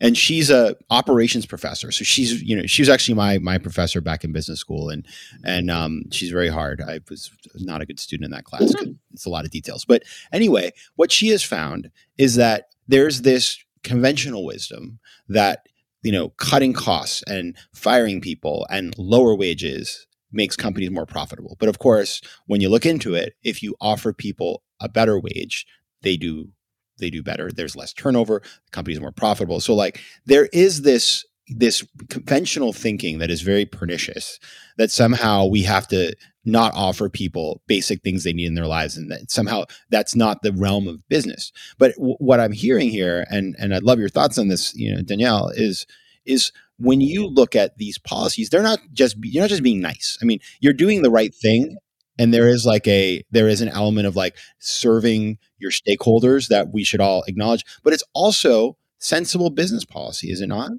and 0.00 0.16
she's 0.16 0.50
a 0.50 0.76
operations 0.88 1.46
professor. 1.46 1.92
So 1.92 2.04
she's 2.04 2.42
you 2.42 2.56
know 2.56 2.66
she 2.66 2.82
was 2.82 2.88
actually 2.88 3.14
my 3.14 3.38
my 3.38 3.58
professor 3.58 4.00
back 4.00 4.24
in 4.24 4.32
business 4.32 4.58
school, 4.58 4.88
and 4.88 5.06
and 5.44 5.70
um, 5.70 6.04
she's 6.10 6.30
very 6.30 6.48
hard. 6.48 6.80
I 6.80 7.00
was 7.08 7.30
not 7.56 7.82
a 7.82 7.86
good 7.86 8.00
student 8.00 8.26
in 8.26 8.30
that 8.32 8.44
class. 8.44 8.74
Mm-hmm. 8.74 8.92
It's 9.12 9.26
a 9.26 9.30
lot 9.30 9.44
of 9.44 9.50
details, 9.50 9.84
but 9.84 10.02
anyway, 10.32 10.72
what 10.96 11.12
she 11.12 11.28
has 11.28 11.42
found 11.42 11.90
is 12.18 12.36
that 12.36 12.70
there's 12.88 13.22
this 13.22 13.58
conventional 13.82 14.44
wisdom 14.44 14.98
that 15.28 15.66
you 16.02 16.12
know 16.12 16.30
cutting 16.30 16.72
costs 16.72 17.22
and 17.26 17.56
firing 17.74 18.20
people 18.20 18.66
and 18.70 18.94
lower 18.98 19.34
wages 19.34 20.06
makes 20.32 20.56
companies 20.56 20.90
more 20.90 21.06
profitable. 21.06 21.56
But 21.58 21.68
of 21.68 21.78
course, 21.78 22.20
when 22.46 22.60
you 22.60 22.68
look 22.68 22.86
into 22.86 23.14
it, 23.14 23.34
if 23.42 23.62
you 23.62 23.74
offer 23.80 24.12
people 24.12 24.62
a 24.80 24.88
better 24.88 25.18
wage, 25.18 25.66
they 26.02 26.16
do 26.16 26.50
they 27.00 27.10
do 27.10 27.22
better. 27.22 27.50
There's 27.50 27.76
less 27.76 27.92
turnover. 27.92 28.40
The 28.42 28.70
company 28.70 28.94
is 28.94 29.00
more 29.00 29.12
profitable. 29.12 29.60
So 29.60 29.74
like 29.74 30.00
there 30.26 30.48
is 30.52 30.82
this 30.82 31.24
this 31.50 31.84
conventional 32.08 32.72
thinking 32.72 33.18
that 33.18 33.30
is 33.30 33.42
very 33.42 33.66
pernicious 33.66 34.38
that 34.78 34.90
somehow 34.90 35.46
we 35.46 35.62
have 35.62 35.88
to 35.88 36.14
not 36.44 36.72
offer 36.74 37.08
people 37.08 37.60
basic 37.66 38.02
things 38.02 38.22
they 38.24 38.32
need 38.32 38.46
in 38.46 38.54
their 38.54 38.66
lives 38.66 38.96
and 38.96 39.10
that 39.10 39.30
somehow 39.30 39.64
that's 39.90 40.14
not 40.14 40.42
the 40.42 40.52
realm 40.52 40.88
of 40.88 41.06
business 41.08 41.52
but 41.78 41.94
w- 41.96 42.16
what 42.18 42.40
i'm 42.40 42.52
hearing 42.52 42.88
here 42.88 43.26
and 43.30 43.54
and 43.58 43.74
i'd 43.74 43.82
love 43.82 43.98
your 43.98 44.08
thoughts 44.08 44.38
on 44.38 44.48
this 44.48 44.74
you 44.74 44.94
know 44.94 45.02
danielle 45.02 45.48
is 45.48 45.86
is 46.24 46.52
when 46.78 47.00
you 47.00 47.26
look 47.26 47.54
at 47.54 47.76
these 47.76 47.98
policies 47.98 48.48
they're 48.48 48.62
not 48.62 48.78
just 48.92 49.16
you're 49.22 49.42
not 49.42 49.50
just 49.50 49.62
being 49.62 49.80
nice 49.80 50.16
i 50.22 50.24
mean 50.24 50.38
you're 50.60 50.72
doing 50.72 51.02
the 51.02 51.10
right 51.10 51.34
thing 51.34 51.76
and 52.20 52.34
there 52.34 52.48
is 52.48 52.66
like 52.66 52.86
a 52.86 53.24
there 53.30 53.48
is 53.48 53.62
an 53.62 53.68
element 53.68 54.06
of 54.06 54.14
like 54.14 54.36
serving 54.58 55.38
your 55.58 55.70
stakeholders 55.70 56.48
that 56.48 56.70
we 56.70 56.84
should 56.84 57.00
all 57.00 57.24
acknowledge 57.26 57.64
but 57.82 57.92
it's 57.94 58.04
also 58.12 58.76
sensible 58.98 59.48
business 59.48 59.84
policy 59.84 60.30
is 60.30 60.42
it 60.42 60.48
not? 60.48 60.70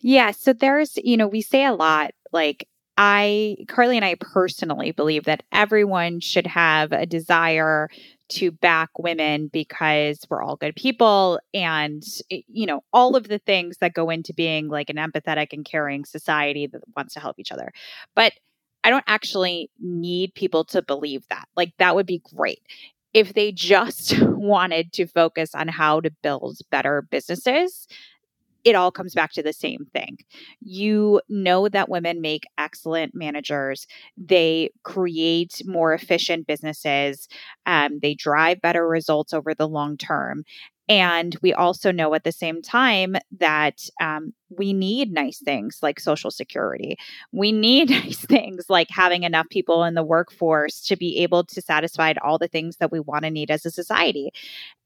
Yeah 0.00 0.32
so 0.32 0.52
there's 0.52 0.98
you 0.98 1.16
know 1.16 1.28
we 1.28 1.40
say 1.40 1.64
a 1.64 1.72
lot 1.72 2.10
like 2.32 2.68
i 2.96 3.56
carly 3.68 3.96
and 3.96 4.04
i 4.04 4.16
personally 4.16 4.90
believe 4.90 5.24
that 5.24 5.44
everyone 5.52 6.18
should 6.18 6.46
have 6.46 6.90
a 6.90 7.06
desire 7.06 7.88
to 8.28 8.50
back 8.50 8.90
women 8.98 9.48
because 9.48 10.20
we're 10.28 10.42
all 10.42 10.56
good 10.56 10.76
people 10.76 11.40
and 11.54 12.02
eh, 12.30 12.40
you 12.48 12.66
know 12.66 12.82
all 12.92 13.16
of 13.16 13.28
the 13.28 13.38
things 13.38 13.78
that 13.78 13.94
go 13.94 14.10
into 14.10 14.34
being 14.34 14.68
like 14.68 14.90
an 14.90 14.96
empathetic 14.96 15.52
and 15.52 15.64
caring 15.64 16.04
society 16.04 16.66
that 16.66 16.82
wants 16.96 17.14
to 17.14 17.20
help 17.20 17.38
each 17.38 17.52
other. 17.52 17.72
But 18.14 18.32
I 18.84 18.90
don't 18.90 19.04
actually 19.06 19.70
need 19.80 20.34
people 20.34 20.64
to 20.66 20.82
believe 20.82 21.26
that. 21.28 21.48
Like, 21.56 21.72
that 21.78 21.94
would 21.94 22.06
be 22.06 22.22
great. 22.34 22.62
If 23.14 23.34
they 23.34 23.52
just 23.52 24.20
wanted 24.22 24.92
to 24.94 25.06
focus 25.06 25.54
on 25.54 25.68
how 25.68 26.00
to 26.00 26.10
build 26.22 26.58
better 26.70 27.02
businesses, 27.02 27.86
it 28.64 28.74
all 28.74 28.90
comes 28.90 29.14
back 29.14 29.32
to 29.32 29.42
the 29.42 29.52
same 29.52 29.86
thing. 29.92 30.18
You 30.60 31.20
know 31.28 31.68
that 31.68 31.88
women 31.88 32.20
make 32.20 32.44
excellent 32.58 33.14
managers. 33.14 33.86
They 34.16 34.70
create 34.82 35.62
more 35.64 35.94
efficient 35.94 36.46
businesses. 36.46 37.28
Um, 37.66 38.00
they 38.02 38.14
drive 38.14 38.60
better 38.60 38.86
results 38.86 39.32
over 39.32 39.54
the 39.54 39.68
long 39.68 39.96
term. 39.96 40.44
And 40.88 41.36
we 41.42 41.52
also 41.52 41.92
know 41.92 42.14
at 42.14 42.24
the 42.24 42.32
same 42.32 42.62
time 42.62 43.16
that 43.38 43.88
um, 44.00 44.32
we 44.48 44.72
need 44.72 45.12
nice 45.12 45.38
things 45.38 45.80
like 45.82 46.00
Social 46.00 46.30
Security. 46.30 46.96
We 47.32 47.52
need 47.52 47.90
nice 47.90 48.24
things 48.24 48.66
like 48.70 48.88
having 48.90 49.22
enough 49.22 49.48
people 49.50 49.84
in 49.84 49.94
the 49.94 50.02
workforce 50.02 50.80
to 50.86 50.96
be 50.96 51.18
able 51.18 51.44
to 51.44 51.60
satisfy 51.60 52.14
all 52.22 52.38
the 52.38 52.48
things 52.48 52.76
that 52.78 52.90
we 52.90 53.00
want 53.00 53.24
to 53.24 53.30
need 53.30 53.50
as 53.50 53.66
a 53.66 53.70
society. 53.70 54.30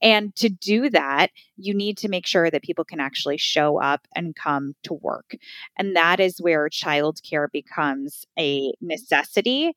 And 0.01 0.35
to 0.35 0.49
do 0.49 0.89
that, 0.89 1.31
you 1.55 1.73
need 1.73 1.97
to 1.99 2.09
make 2.09 2.27
sure 2.27 2.51
that 2.51 2.63
people 2.63 2.83
can 2.83 2.99
actually 2.99 3.37
show 3.37 3.81
up 3.81 4.05
and 4.15 4.35
come 4.35 4.75
to 4.83 4.93
work. 4.93 5.35
And 5.77 5.95
that 5.95 6.19
is 6.19 6.41
where 6.41 6.67
childcare 6.67 7.47
becomes 7.51 8.25
a 8.37 8.73
necessity. 8.81 9.73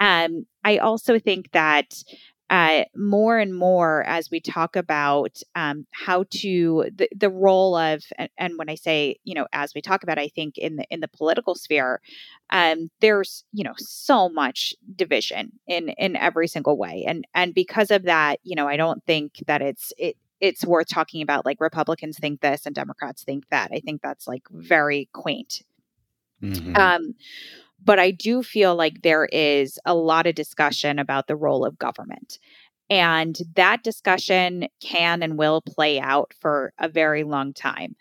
Um, 0.00 0.46
I 0.64 0.78
also 0.78 1.18
think 1.18 1.52
that 1.52 1.94
uh, 2.50 2.82
more 2.96 3.38
and 3.38 3.56
more 3.56 4.02
as 4.08 4.28
we 4.28 4.40
talk 4.40 4.74
about 4.74 5.40
um, 5.54 5.86
how 5.92 6.24
to 6.30 6.90
the, 6.96 7.08
the 7.16 7.30
role 7.30 7.76
of 7.76 8.02
and, 8.18 8.28
and, 8.36 8.58
when 8.58 8.68
I 8.68 8.74
say 8.74 9.16
you 9.22 9.34
know 9.34 9.46
as 9.52 9.72
we 9.72 9.80
talk 9.80 10.02
about 10.02 10.18
I 10.18 10.28
think 10.28 10.58
in 10.58 10.74
the 10.76 10.84
in 10.90 10.98
the 10.98 11.08
political 11.08 11.54
sphere 11.54 12.00
um, 12.50 12.90
there's 13.00 13.44
you 13.52 13.62
know 13.62 13.74
so 13.78 14.28
much 14.28 14.74
division 14.96 15.52
in 15.68 15.90
in 15.90 16.16
every 16.16 16.48
single 16.48 16.76
way. 16.76 17.04
And 17.06 17.24
and 17.34 17.54
because 17.54 17.92
of 17.92 18.02
that 18.02 18.40
you 18.42 18.56
know 18.56 18.66
I 18.66 18.76
don't 18.76 19.04
think 19.06 19.44
that 19.46 19.62
it's 19.62 19.92
it 19.96 20.16
it's 20.40 20.64
worth 20.64 20.88
talking 20.88 21.22
about 21.22 21.46
like 21.46 21.60
Republicans 21.60 22.18
think 22.18 22.40
this 22.40 22.66
and 22.66 22.74
Democrats 22.74 23.22
think 23.22 23.44
that. 23.50 23.70
I 23.72 23.78
think 23.78 24.02
that's 24.02 24.26
like 24.26 24.42
very 24.50 25.08
quaint. 25.12 25.62
Mm-hmm. 26.42 26.74
um 26.74 27.14
but 27.84 27.98
I 27.98 28.10
do 28.10 28.42
feel 28.42 28.74
like 28.74 29.02
there 29.02 29.26
is 29.26 29.78
a 29.84 29.94
lot 29.94 30.26
of 30.26 30.34
discussion 30.34 30.98
about 30.98 31.26
the 31.26 31.36
role 31.36 31.64
of 31.64 31.78
government. 31.78 32.38
And 32.90 33.38
that 33.54 33.84
discussion 33.84 34.66
can 34.82 35.22
and 35.22 35.38
will 35.38 35.62
play 35.62 36.00
out 36.00 36.34
for 36.40 36.72
a 36.80 36.88
very 36.88 37.22
long 37.22 37.52
time. 37.52 37.94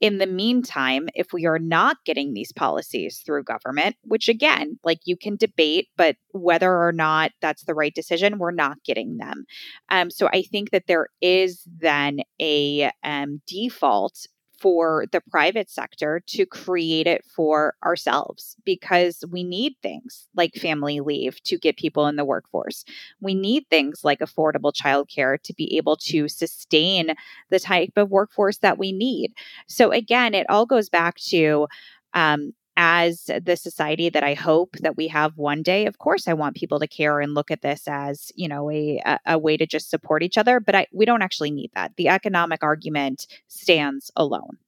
In 0.00 0.18
the 0.18 0.26
meantime, 0.26 1.08
if 1.16 1.32
we 1.32 1.46
are 1.46 1.58
not 1.58 1.96
getting 2.04 2.32
these 2.32 2.52
policies 2.52 3.22
through 3.26 3.42
government, 3.42 3.96
which 4.04 4.28
again, 4.28 4.78
like 4.84 5.00
you 5.04 5.16
can 5.16 5.34
debate, 5.34 5.88
but 5.96 6.16
whether 6.30 6.72
or 6.72 6.92
not 6.92 7.32
that's 7.40 7.64
the 7.64 7.74
right 7.74 7.94
decision, 7.94 8.38
we're 8.38 8.52
not 8.52 8.84
getting 8.84 9.16
them. 9.16 9.46
Um, 9.88 10.10
so 10.10 10.28
I 10.32 10.42
think 10.42 10.70
that 10.70 10.86
there 10.86 11.08
is 11.20 11.62
then 11.66 12.20
a 12.40 12.90
um, 13.02 13.42
default 13.48 14.28
for 14.58 15.04
the 15.12 15.20
private 15.30 15.70
sector 15.70 16.22
to 16.26 16.46
create 16.46 17.06
it 17.06 17.24
for 17.24 17.74
ourselves 17.84 18.56
because 18.64 19.22
we 19.30 19.44
need 19.44 19.74
things 19.82 20.28
like 20.34 20.54
family 20.54 21.00
leave 21.00 21.42
to 21.42 21.58
get 21.58 21.76
people 21.76 22.06
in 22.06 22.16
the 22.16 22.24
workforce. 22.24 22.84
We 23.20 23.34
need 23.34 23.64
things 23.68 24.00
like 24.02 24.20
affordable 24.20 24.72
childcare 24.72 25.40
to 25.42 25.54
be 25.54 25.76
able 25.76 25.96
to 25.96 26.28
sustain 26.28 27.14
the 27.50 27.60
type 27.60 27.92
of 27.96 28.10
workforce 28.10 28.58
that 28.58 28.78
we 28.78 28.92
need. 28.92 29.32
So, 29.68 29.92
again, 29.92 30.34
it 30.34 30.46
all 30.48 30.66
goes 30.66 30.88
back 30.88 31.16
to 31.28 31.66
um, 32.14 32.52
as 32.76 33.30
the 33.42 33.56
society 33.56 34.10
that 34.10 34.22
I 34.22 34.34
hope 34.34 34.76
that 34.80 34.96
we 34.96 35.08
have 35.08 35.36
one 35.36 35.62
day, 35.62 35.86
of 35.86 35.98
course, 35.98 36.28
I 36.28 36.34
want 36.34 36.56
people 36.56 36.78
to 36.80 36.86
care 36.86 37.20
and 37.20 37.34
look 37.34 37.50
at 37.50 37.62
this 37.62 37.88
as 37.88 38.30
you 38.34 38.48
know 38.48 38.70
a 38.70 39.00
a 39.24 39.38
way 39.38 39.56
to 39.56 39.66
just 39.66 39.90
support 39.90 40.22
each 40.22 40.38
other. 40.38 40.60
But 40.60 40.74
I, 40.74 40.86
we 40.92 41.04
don't 41.04 41.22
actually 41.22 41.50
need 41.50 41.70
that. 41.74 41.92
The 41.96 42.08
economic 42.08 42.62
argument 42.62 43.26
stands 43.48 44.10
alone. 44.16 44.58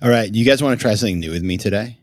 All 0.00 0.10
right, 0.10 0.32
you 0.32 0.44
guys 0.44 0.62
want 0.62 0.78
to 0.78 0.82
try 0.82 0.94
something 0.94 1.20
new 1.20 1.30
with 1.30 1.42
me 1.42 1.56
today? 1.56 1.98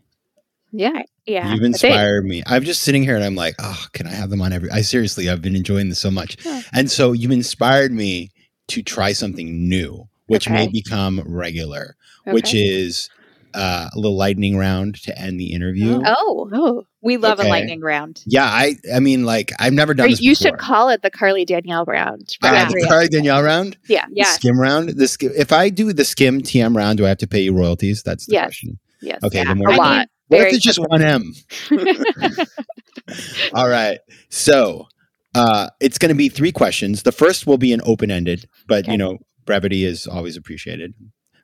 Yeah, 0.72 1.02
yeah. 1.26 1.52
You've 1.52 1.64
inspired 1.64 2.24
me. 2.24 2.42
I'm 2.46 2.62
just 2.64 2.82
sitting 2.82 3.02
here 3.02 3.16
and 3.16 3.24
I'm 3.24 3.34
like, 3.34 3.54
oh, 3.58 3.86
can 3.92 4.06
I 4.06 4.12
have 4.12 4.30
them 4.30 4.40
on 4.40 4.52
every? 4.52 4.70
I 4.70 4.82
seriously, 4.82 5.28
I've 5.28 5.42
been 5.42 5.56
enjoying 5.56 5.88
this 5.88 5.98
so 5.98 6.10
much, 6.10 6.36
yeah. 6.44 6.62
and 6.72 6.90
so 6.90 7.12
you've 7.12 7.30
inspired 7.30 7.92
me 7.92 8.30
to 8.68 8.82
try 8.82 9.12
something 9.12 9.68
new, 9.68 10.08
which 10.26 10.46
okay. 10.46 10.54
may 10.54 10.68
become 10.68 11.22
regular, 11.26 11.96
okay. 12.26 12.34
which 12.34 12.54
is 12.54 13.10
uh, 13.54 13.88
a 13.92 13.96
little 13.96 14.16
lightning 14.16 14.56
round 14.56 14.96
to 15.02 15.18
end 15.18 15.38
the 15.38 15.52
interview. 15.52 16.00
Oh, 16.04 16.50
oh, 16.52 16.84
we 17.02 17.16
love 17.16 17.38
okay. 17.38 17.48
a 17.48 17.50
lightning 17.50 17.80
round. 17.80 18.22
Yeah, 18.26 18.44
I, 18.44 18.76
I 18.94 19.00
mean, 19.00 19.24
like 19.24 19.52
I've 19.58 19.72
never 19.72 19.94
done 19.94 20.06
or 20.06 20.10
this. 20.10 20.20
You 20.20 20.32
before. 20.32 20.50
should 20.50 20.58
call 20.58 20.88
it 20.88 21.02
the 21.02 21.10
Carly 21.10 21.44
Danielle 21.44 21.84
round. 21.84 22.36
Uh, 22.42 22.64
the 22.66 22.86
Carly 22.88 23.08
Danielle 23.08 23.42
round. 23.42 23.76
Yeah, 23.88 24.06
yeah. 24.10 24.26
Skimm 24.26 24.58
round. 24.58 24.90
The 24.90 25.04
Skimm. 25.04 25.32
If 25.36 25.52
I 25.52 25.68
do 25.68 25.92
the 25.92 26.02
Skimm 26.02 26.40
TM 26.40 26.76
round, 26.76 26.98
do 26.98 27.06
I 27.06 27.08
have 27.08 27.18
to 27.18 27.26
pay 27.26 27.40
you 27.40 27.54
royalties? 27.54 28.02
That's 28.02 28.26
the 28.26 28.34
yes. 28.34 28.44
question. 28.44 28.78
Yes. 29.02 29.22
Okay. 29.24 29.38
Yeah. 29.38 29.44
The 29.44 29.54
more 29.54 29.70
a 29.70 29.76
lot. 29.76 30.08
What 30.28 30.42
if 30.42 30.54
it's 30.54 30.64
just 30.64 30.78
one 30.78 31.02
M? 31.02 31.32
All 33.54 33.68
right. 33.68 33.98
So 34.28 34.86
uh, 35.34 35.70
it's 35.80 35.98
going 35.98 36.10
to 36.10 36.14
be 36.14 36.28
three 36.28 36.52
questions. 36.52 37.02
The 37.02 37.12
first 37.12 37.46
will 37.46 37.58
be 37.58 37.72
an 37.72 37.80
open 37.84 38.10
ended, 38.12 38.48
but 38.68 38.84
okay. 38.84 38.92
you 38.92 38.98
know, 38.98 39.18
brevity 39.44 39.84
is 39.84 40.06
always 40.06 40.36
appreciated 40.36 40.94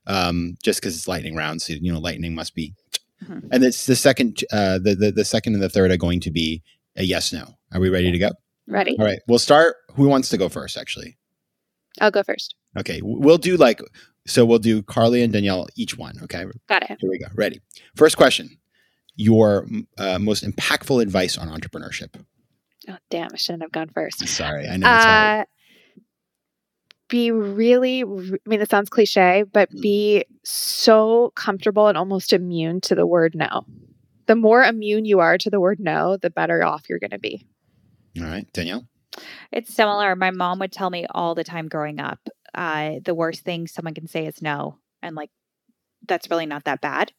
um, 0.06 0.56
just 0.62 0.80
because 0.80 0.96
it's 0.96 1.08
lightning 1.08 1.36
round. 1.36 1.62
So 1.62 1.74
you 1.74 1.92
know, 1.92 1.98
lightning 1.98 2.34
must 2.34 2.54
be. 2.54 2.74
Mm-hmm. 3.24 3.48
And 3.50 3.64
it's 3.64 3.86
the 3.86 3.96
second, 3.96 4.44
uh, 4.52 4.78
the, 4.78 4.94
the 4.94 5.10
the 5.10 5.24
second 5.24 5.54
and 5.54 5.62
the 5.62 5.68
third 5.68 5.90
are 5.90 5.96
going 5.96 6.20
to 6.20 6.30
be 6.30 6.62
a 6.96 7.02
yes 7.02 7.32
no. 7.32 7.54
Are 7.72 7.80
we 7.80 7.88
ready 7.88 8.12
to 8.12 8.18
go? 8.18 8.30
Ready. 8.66 8.96
All 8.98 9.04
right. 9.04 9.20
We'll 9.26 9.38
start. 9.38 9.76
Who 9.94 10.08
wants 10.08 10.28
to 10.30 10.36
go 10.36 10.48
first? 10.48 10.76
Actually, 10.76 11.16
I'll 12.00 12.10
go 12.10 12.22
first. 12.22 12.54
Okay. 12.76 13.00
We'll 13.02 13.38
do 13.38 13.56
like 13.56 13.80
so. 14.26 14.44
We'll 14.44 14.58
do 14.58 14.82
Carly 14.82 15.22
and 15.22 15.32
Danielle 15.32 15.66
each 15.76 15.96
one. 15.96 16.16
Okay. 16.24 16.44
Got 16.68 16.90
it. 16.90 16.98
Here 17.00 17.10
we 17.10 17.18
go. 17.18 17.26
Ready. 17.34 17.60
First 17.94 18.16
question. 18.16 18.58
Your 19.14 19.66
uh, 19.96 20.18
most 20.18 20.44
impactful 20.44 21.00
advice 21.00 21.38
on 21.38 21.48
entrepreneurship. 21.48 22.20
Oh 22.88 22.96
damn! 23.08 23.30
I 23.32 23.36
shouldn't 23.36 23.62
have 23.62 23.72
gone 23.72 23.88
first. 23.88 24.28
Sorry, 24.28 24.68
I 24.68 24.76
know. 24.76 24.86
It's 24.94 25.04
uh, 25.04 25.08
hard 25.08 25.46
be 27.08 27.30
really, 27.30 28.02
I 28.02 28.38
mean, 28.46 28.60
it 28.60 28.70
sounds 28.70 28.90
cliche, 28.90 29.44
but 29.50 29.70
mm. 29.70 29.80
be 29.80 30.24
so 30.44 31.32
comfortable 31.34 31.88
and 31.88 31.96
almost 31.96 32.32
immune 32.32 32.80
to 32.82 32.94
the 32.94 33.06
word 33.06 33.34
no. 33.34 33.64
The 34.26 34.36
more 34.36 34.62
immune 34.62 35.04
you 35.04 35.20
are 35.20 35.38
to 35.38 35.50
the 35.50 35.60
word 35.60 35.78
no, 35.78 36.16
the 36.16 36.30
better 36.30 36.64
off 36.64 36.88
you're 36.88 36.98
going 36.98 37.10
to 37.10 37.18
be. 37.18 37.46
All 38.18 38.24
right. 38.24 38.50
Danielle? 38.52 38.86
It's 39.52 39.72
similar. 39.72 40.16
My 40.16 40.30
mom 40.30 40.58
would 40.58 40.72
tell 40.72 40.90
me 40.90 41.06
all 41.10 41.34
the 41.34 41.44
time 41.44 41.68
growing 41.68 42.00
up 42.00 42.18
uh, 42.54 42.94
the 43.04 43.14
worst 43.14 43.44
thing 43.44 43.66
someone 43.66 43.94
can 43.94 44.08
say 44.08 44.26
is 44.26 44.42
no. 44.42 44.78
And 45.02 45.14
like, 45.14 45.30
that's 46.06 46.30
really 46.30 46.46
not 46.46 46.64
that 46.64 46.80
bad. 46.80 47.12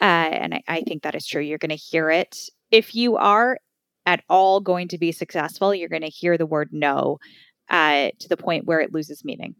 Uh, 0.00 0.04
and 0.04 0.54
I, 0.54 0.62
I 0.68 0.80
think 0.82 1.02
that 1.02 1.14
is 1.14 1.26
true. 1.26 1.40
You're 1.42 1.58
going 1.58 1.70
to 1.70 1.76
hear 1.76 2.10
it. 2.10 2.36
If 2.70 2.94
you 2.94 3.16
are 3.16 3.58
at 4.06 4.22
all 4.28 4.60
going 4.60 4.88
to 4.88 4.98
be 4.98 5.12
successful, 5.12 5.74
you're 5.74 5.88
going 5.88 6.02
to 6.02 6.08
hear 6.08 6.36
the 6.36 6.46
word 6.46 6.70
no 6.72 7.18
uh, 7.70 8.10
to 8.18 8.28
the 8.28 8.36
point 8.36 8.66
where 8.66 8.80
it 8.80 8.92
loses 8.92 9.24
meaning. 9.24 9.54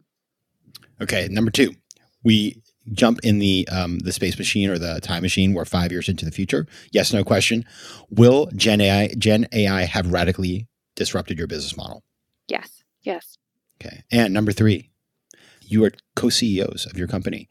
Okay, 1.01 1.27
number 1.29 1.51
two, 1.51 1.73
we 2.23 2.61
jump 2.93 3.19
in 3.23 3.39
the 3.39 3.67
um, 3.71 3.99
the 3.99 4.11
space 4.11 4.37
machine 4.37 4.69
or 4.69 4.77
the 4.77 4.99
time 5.01 5.21
machine. 5.21 5.53
We're 5.53 5.65
five 5.65 5.91
years 5.91 6.09
into 6.09 6.25
the 6.25 6.31
future. 6.31 6.67
Yes, 6.91 7.13
no 7.13 7.23
question. 7.23 7.65
Will 8.09 8.47
Gen 8.55 8.81
AI 8.81 9.09
Gen 9.17 9.47
AI 9.51 9.83
have 9.83 10.11
radically 10.11 10.67
disrupted 10.95 11.37
your 11.37 11.47
business 11.47 11.75
model? 11.75 12.03
Yes. 12.47 12.83
Yes. 13.03 13.37
Okay. 13.81 14.03
And 14.11 14.33
number 14.33 14.51
three, 14.51 14.91
you 15.61 15.83
are 15.83 15.91
co-CEOs 16.15 16.85
of 16.85 16.97
your 16.97 17.07
company. 17.07 17.49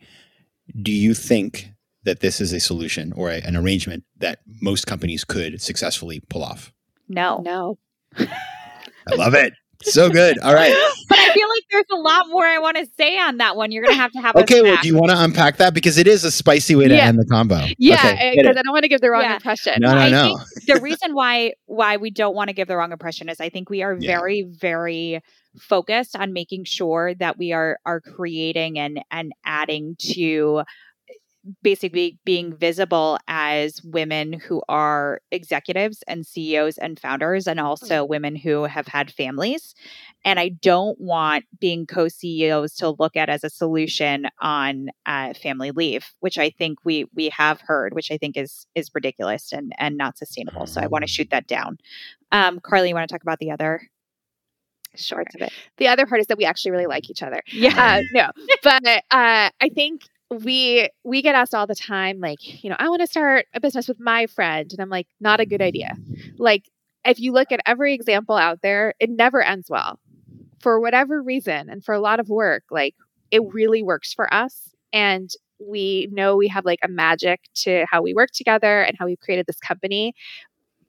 Do 0.80 0.92
you 0.92 1.14
think 1.14 1.70
that 2.04 2.20
this 2.20 2.40
is 2.40 2.52
a 2.52 2.60
solution 2.60 3.12
or 3.12 3.30
a, 3.30 3.40
an 3.40 3.56
arrangement 3.56 4.04
that 4.18 4.40
most 4.60 4.86
companies 4.86 5.24
could 5.24 5.60
successfully 5.60 6.20
pull 6.28 6.42
off? 6.42 6.72
No. 7.08 7.42
No. 7.44 7.78
I 8.16 9.14
love 9.16 9.34
it 9.34 9.52
so 9.82 10.10
good. 10.10 10.38
All 10.38 10.54
right. 10.54 10.74
But 11.06 11.18
I 11.18 11.34
feel 11.34 11.48
like 11.50 11.64
there's 11.70 11.84
a 11.92 11.96
lot 11.96 12.28
more 12.30 12.46
I 12.46 12.58
want 12.58 12.78
to 12.78 12.86
say 12.96 13.18
on 13.18 13.36
that 13.36 13.56
one. 13.56 13.70
You're 13.70 13.84
going 13.84 13.94
to 13.94 14.00
have 14.00 14.12
to 14.12 14.20
have. 14.20 14.36
Okay. 14.36 14.62
Well, 14.62 14.78
do 14.80 14.88
you 14.88 14.96
want 14.96 15.10
to 15.10 15.22
unpack 15.22 15.58
that 15.58 15.74
because 15.74 15.98
it 15.98 16.06
is 16.06 16.24
a 16.24 16.30
spicy 16.30 16.74
way 16.74 16.88
to 16.88 16.94
yeah. 16.94 17.06
end 17.06 17.18
the 17.18 17.26
combo? 17.26 17.56
Yeah, 17.76 17.96
because 17.96 18.12
okay, 18.12 18.38
uh, 18.38 18.50
I 18.50 18.62
don't 18.62 18.72
want 18.72 18.84
to 18.84 18.88
give 18.88 19.02
the 19.02 19.10
wrong 19.10 19.20
yeah. 19.20 19.34
impression. 19.34 19.74
No, 19.80 19.92
no, 19.92 19.98
I 19.98 20.08
no. 20.08 20.38
the 20.66 20.80
reason 20.80 21.14
why 21.14 21.52
why 21.66 21.98
we 21.98 22.10
don't 22.10 22.34
want 22.34 22.48
to 22.48 22.54
give 22.54 22.68
the 22.68 22.76
wrong 22.76 22.90
impression 22.90 23.28
is 23.28 23.38
I 23.38 23.50
think 23.50 23.68
we 23.68 23.82
are 23.82 23.94
yeah. 23.94 24.16
very, 24.16 24.42
very 24.44 25.22
focused 25.58 26.16
on 26.16 26.32
making 26.32 26.64
sure 26.64 27.14
that 27.14 27.38
we 27.38 27.52
are 27.52 27.78
are 27.84 28.00
creating 28.00 28.78
and 28.78 29.04
and 29.10 29.32
adding 29.44 29.96
to 30.14 30.62
basically 31.62 32.18
being 32.24 32.56
visible 32.56 33.18
as 33.28 33.82
women 33.82 34.32
who 34.32 34.62
are 34.68 35.20
executives 35.30 36.02
and 36.06 36.26
CEOs 36.26 36.78
and 36.78 36.98
founders, 36.98 37.46
and 37.46 37.60
also 37.60 38.02
mm-hmm. 38.02 38.10
women 38.10 38.36
who 38.36 38.64
have 38.64 38.86
had 38.86 39.10
families. 39.10 39.74
And 40.24 40.40
I 40.40 40.48
don't 40.48 40.98
want 41.00 41.44
being 41.60 41.86
co 41.86 42.08
CEOs 42.08 42.74
to 42.76 42.90
look 42.90 43.16
at 43.16 43.28
as 43.28 43.44
a 43.44 43.50
solution 43.50 44.26
on 44.40 44.88
uh, 45.06 45.34
family 45.34 45.70
leave, 45.70 46.06
which 46.20 46.38
I 46.38 46.50
think 46.50 46.78
we 46.84 47.06
we 47.14 47.28
have 47.30 47.60
heard, 47.60 47.94
which 47.94 48.10
I 48.10 48.16
think 48.16 48.36
is 48.36 48.66
is 48.74 48.90
ridiculous 48.94 49.52
and 49.52 49.72
and 49.78 49.96
not 49.96 50.18
sustainable. 50.18 50.66
So 50.66 50.80
I 50.80 50.86
want 50.86 51.02
to 51.02 51.08
shoot 51.08 51.28
that 51.30 51.46
down. 51.46 51.78
Um, 52.32 52.60
Carly, 52.60 52.88
you 52.88 52.94
want 52.94 53.08
to 53.08 53.12
talk 53.12 53.22
about 53.22 53.38
the 53.38 53.50
other 53.50 53.82
shorts 54.96 55.34
of 55.34 55.42
it. 55.42 55.52
The 55.78 55.88
other 55.88 56.06
part 56.06 56.20
is 56.20 56.26
that 56.28 56.38
we 56.38 56.44
actually 56.44 56.70
really 56.70 56.86
like 56.86 57.10
each 57.10 57.22
other. 57.22 57.42
Yeah. 57.52 57.74
Uh, 57.76 58.02
no, 58.12 58.30
but 58.62 58.86
uh, 58.86 59.50
I 59.60 59.68
think 59.74 60.02
we 60.42 60.88
we 61.04 61.22
get 61.22 61.34
asked 61.34 61.54
all 61.54 61.66
the 61.66 61.74
time 61.74 62.20
like 62.20 62.62
you 62.64 62.70
know 62.70 62.76
i 62.78 62.88
want 62.88 63.00
to 63.00 63.06
start 63.06 63.46
a 63.54 63.60
business 63.60 63.88
with 63.88 64.00
my 64.00 64.26
friend 64.26 64.72
and 64.72 64.80
i'm 64.80 64.88
like 64.88 65.06
not 65.20 65.40
a 65.40 65.46
good 65.46 65.62
idea. 65.62 65.94
Like 66.38 66.68
if 67.04 67.20
you 67.20 67.32
look 67.32 67.52
at 67.52 67.60
every 67.66 67.94
example 67.94 68.36
out 68.36 68.60
there 68.62 68.94
it 69.00 69.10
never 69.10 69.42
ends 69.42 69.68
well. 69.68 69.98
For 70.60 70.80
whatever 70.80 71.22
reason 71.22 71.68
and 71.68 71.84
for 71.84 71.94
a 71.94 72.00
lot 72.00 72.20
of 72.20 72.28
work 72.28 72.64
like 72.70 72.94
it 73.30 73.42
really 73.52 73.82
works 73.82 74.12
for 74.12 74.32
us 74.32 74.74
and 74.92 75.30
we 75.58 76.08
know 76.10 76.36
we 76.36 76.48
have 76.48 76.64
like 76.64 76.80
a 76.82 76.88
magic 76.88 77.40
to 77.54 77.84
how 77.90 78.02
we 78.02 78.14
work 78.14 78.30
together 78.32 78.82
and 78.82 78.96
how 78.98 79.06
we've 79.06 79.20
created 79.20 79.46
this 79.46 79.60
company 79.60 80.14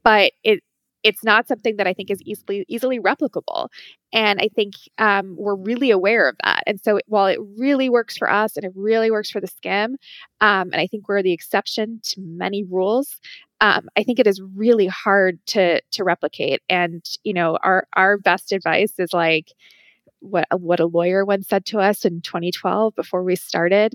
but 0.03 0.31
it 0.43 0.61
it's 1.05 1.23
not 1.23 1.47
something 1.47 1.77
that 1.77 1.85
I 1.87 1.93
think 1.93 2.09
is 2.09 2.21
easily 2.23 2.65
easily 2.67 2.99
replicable. 2.99 3.69
And 4.11 4.39
I 4.41 4.49
think 4.55 4.73
um, 4.97 5.35
we're 5.37 5.55
really 5.55 5.91
aware 5.91 6.27
of 6.27 6.35
that. 6.43 6.63
And 6.65 6.81
so 6.81 6.99
while 7.07 7.27
it 7.27 7.39
really 7.57 7.89
works 7.89 8.17
for 8.17 8.29
us 8.29 8.57
and 8.57 8.65
it 8.65 8.71
really 8.75 9.11
works 9.11 9.29
for 9.29 9.39
the 9.39 9.47
Skimm, 9.47 9.95
um, 10.41 10.69
and 10.71 10.77
I 10.77 10.87
think 10.87 11.07
we're 11.07 11.21
the 11.21 11.33
exception 11.33 11.99
to 12.05 12.21
many 12.21 12.63
rules, 12.63 13.19
um, 13.61 13.87
I 13.95 14.03
think 14.03 14.19
it 14.19 14.27
is 14.27 14.41
really 14.55 14.87
hard 14.87 15.39
to 15.47 15.79
to 15.91 16.03
replicate. 16.03 16.61
And 16.69 17.05
you 17.23 17.33
know, 17.33 17.57
our 17.63 17.87
our 17.95 18.17
best 18.17 18.51
advice 18.51 18.93
is 18.97 19.13
like 19.13 19.53
what 20.19 20.47
what 20.59 20.79
a 20.79 20.87
lawyer 20.87 21.23
once 21.23 21.47
said 21.47 21.65
to 21.67 21.79
us 21.79 22.03
in 22.03 22.21
2012 22.21 22.95
before 22.95 23.23
we 23.23 23.35
started 23.35 23.93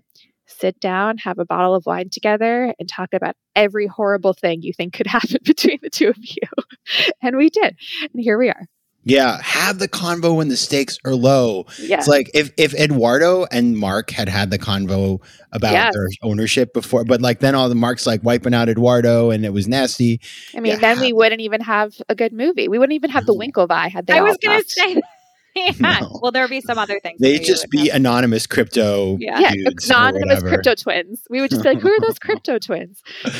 sit 0.51 0.81
down, 0.81 1.19
have 1.19 1.39
a 1.39 1.45
bottle 1.45 1.75
of 1.75 1.87
wine 1.87 2.11
together, 2.11 2.75
and 2.79 2.89
talk 2.89 3.15
about 3.15 3.37
every 3.55 3.87
horrible 3.87 4.33
thing 4.33 4.63
you 4.63 4.73
think 4.73 4.95
could 4.95 5.07
happen 5.09 5.39
between 5.45 5.79
the 5.83 5.91
two 5.91 6.09
of 6.09 6.19
you. 6.19 7.11
and 7.23 7.37
we 7.37 7.51
did. 7.51 7.77
And 8.13 8.23
here 8.23 8.39
we 8.39 8.49
are. 8.49 8.67
Yeah, 9.03 9.41
have 9.41 9.79
the 9.79 9.89
convo 9.89 10.37
when 10.37 10.49
the 10.49 10.59
stakes 10.59 10.99
are 11.07 11.15
low. 11.15 11.65
Yeah. 11.79 11.99
It's 11.99 12.07
like 12.07 12.31
if 12.35 12.51
if 12.59 12.75
Eduardo 12.75 13.47
and 13.51 13.79
Mark 13.79 14.11
had 14.11 14.29
had 14.29 14.51
the 14.51 14.59
convo 14.59 15.23
about 15.53 15.73
yes. 15.73 15.95
their 15.95 16.07
ownership 16.23 16.75
before, 16.75 17.05
but 17.05 17.23
like 17.23 17.41
then 17.41 17.55
all 17.55 17.71
the 17.71 17.75
Mark's 17.75 18.07
like 18.07 18.23
wiping 18.23 18.53
out 18.53 18.69
Eduardo 18.69 19.31
and 19.31 19.47
it 19.47 19.55
was 19.55 19.67
nasty. 19.67 20.21
I 20.55 20.61
mean, 20.61 20.73
yeah, 20.73 20.79
then 20.81 20.97
have, 20.97 21.01
we 21.01 21.15
wouldn't 21.15 21.41
even 21.41 21.63
have 21.63 21.95
a 22.11 22.15
good 22.15 22.35
movie. 22.35 22.69
We 22.69 22.79
wouldn't 22.79 22.95
even 22.95 23.09
have 23.09 23.25
the 23.25 23.35
Winklevi 23.35 23.91
had 23.91 24.07
they. 24.07 24.19
I 24.19 24.21
was 24.21 24.37
going 24.37 24.63
to 24.63 24.69
say 24.69 25.01
yeah. 25.57 25.73
No. 25.79 26.19
Well, 26.23 26.33
there 26.33 26.43
would 26.43 26.51
be 26.51 26.61
some 26.61 26.79
other 26.79 27.01
things. 27.01 27.21
They'd 27.21 27.45
just 27.45 27.71
be 27.71 27.89
have. 27.89 27.97
anonymous 27.97 28.47
crypto. 28.47 29.17
Yeah, 29.21 29.39
yeah 29.39 29.71
anonymous 29.89 30.43
crypto 30.43 30.75
twins. 30.75 31.23
We 31.31 31.41
would 31.41 31.51
just 31.51 31.63
be 31.63 31.71
like, 31.71 31.81
who 31.81 31.91
are 31.91 32.01
those 32.01 32.19
crypto 32.21 32.59
twins? 32.59 33.03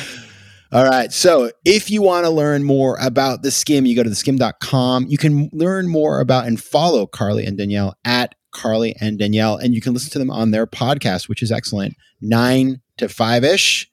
All 0.73 0.85
right. 0.85 1.11
So 1.11 1.51
if 1.65 1.91
you 1.91 2.01
want 2.01 2.25
to 2.25 2.29
learn 2.29 2.63
more 2.63 2.97
about 3.01 3.43
the 3.43 3.49
Skimm, 3.49 3.85
you 3.85 3.95
go 3.95 4.03
to 4.03 4.09
theskimm.com. 4.09 5.07
You 5.09 5.17
can 5.17 5.49
learn 5.51 5.89
more 5.89 6.21
about 6.21 6.47
and 6.47 6.61
follow 6.61 7.05
Carly 7.05 7.45
and 7.45 7.57
Danielle 7.57 7.97
at 8.05 8.35
Carly 8.51 8.95
and 9.01 9.19
Danielle, 9.19 9.57
and 9.57 9.73
you 9.73 9.81
can 9.81 9.93
listen 9.93 10.11
to 10.11 10.19
them 10.19 10.29
on 10.31 10.51
their 10.51 10.65
podcast, 10.65 11.27
which 11.27 11.43
is 11.43 11.51
excellent, 11.51 11.95
nine 12.21 12.81
to 12.97 13.09
five 13.09 13.43
ish. 13.43 13.89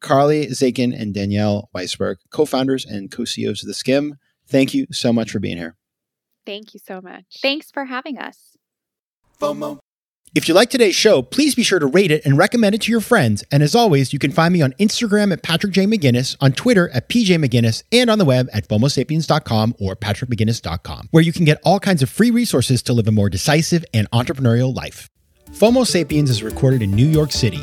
Carly 0.00 0.48
Zakin 0.48 0.94
and 0.98 1.14
Danielle 1.14 1.70
Weisberg, 1.74 2.16
co 2.30 2.44
founders 2.44 2.84
and 2.84 3.10
co 3.10 3.24
CEOs 3.24 3.62
of 3.62 3.68
The 3.68 3.72
Skimm. 3.72 4.18
Thank 4.46 4.74
you 4.74 4.86
so 4.90 5.10
much 5.10 5.30
for 5.30 5.40
being 5.40 5.56
here. 5.56 5.76
Thank 6.46 6.74
you 6.74 6.80
so 6.84 7.00
much. 7.00 7.24
Thanks 7.40 7.70
for 7.70 7.84
having 7.86 8.18
us. 8.18 8.56
FOMO. 9.40 9.78
If 10.34 10.48
you 10.48 10.54
like 10.54 10.68
today's 10.68 10.96
show, 10.96 11.22
please 11.22 11.54
be 11.54 11.62
sure 11.62 11.78
to 11.78 11.86
rate 11.86 12.10
it 12.10 12.26
and 12.26 12.36
recommend 12.36 12.74
it 12.74 12.82
to 12.82 12.90
your 12.90 13.00
friends. 13.00 13.44
And 13.52 13.62
as 13.62 13.76
always, 13.76 14.12
you 14.12 14.18
can 14.18 14.32
find 14.32 14.52
me 14.52 14.62
on 14.62 14.72
Instagram 14.80 15.32
at 15.32 15.44
Patrick 15.44 15.72
J. 15.72 15.86
McGinnis, 15.86 16.36
on 16.40 16.52
Twitter 16.52 16.88
at 16.88 17.08
PJ 17.08 17.36
McGinnis, 17.36 17.84
and 17.92 18.10
on 18.10 18.18
the 18.18 18.24
web 18.24 18.48
at 18.52 18.66
FOMOSapiens.com 18.66 19.76
or 19.78 19.94
PatrickMcGinnis.com, 19.94 21.08
where 21.12 21.22
you 21.22 21.32
can 21.32 21.44
get 21.44 21.60
all 21.62 21.78
kinds 21.78 22.02
of 22.02 22.10
free 22.10 22.32
resources 22.32 22.82
to 22.82 22.92
live 22.92 23.06
a 23.06 23.12
more 23.12 23.30
decisive 23.30 23.84
and 23.94 24.10
entrepreneurial 24.10 24.74
life. 24.74 25.08
FOMO 25.52 25.86
Sapiens 25.86 26.30
is 26.30 26.42
recorded 26.42 26.82
in 26.82 26.90
New 26.90 27.06
York 27.06 27.30
City. 27.30 27.62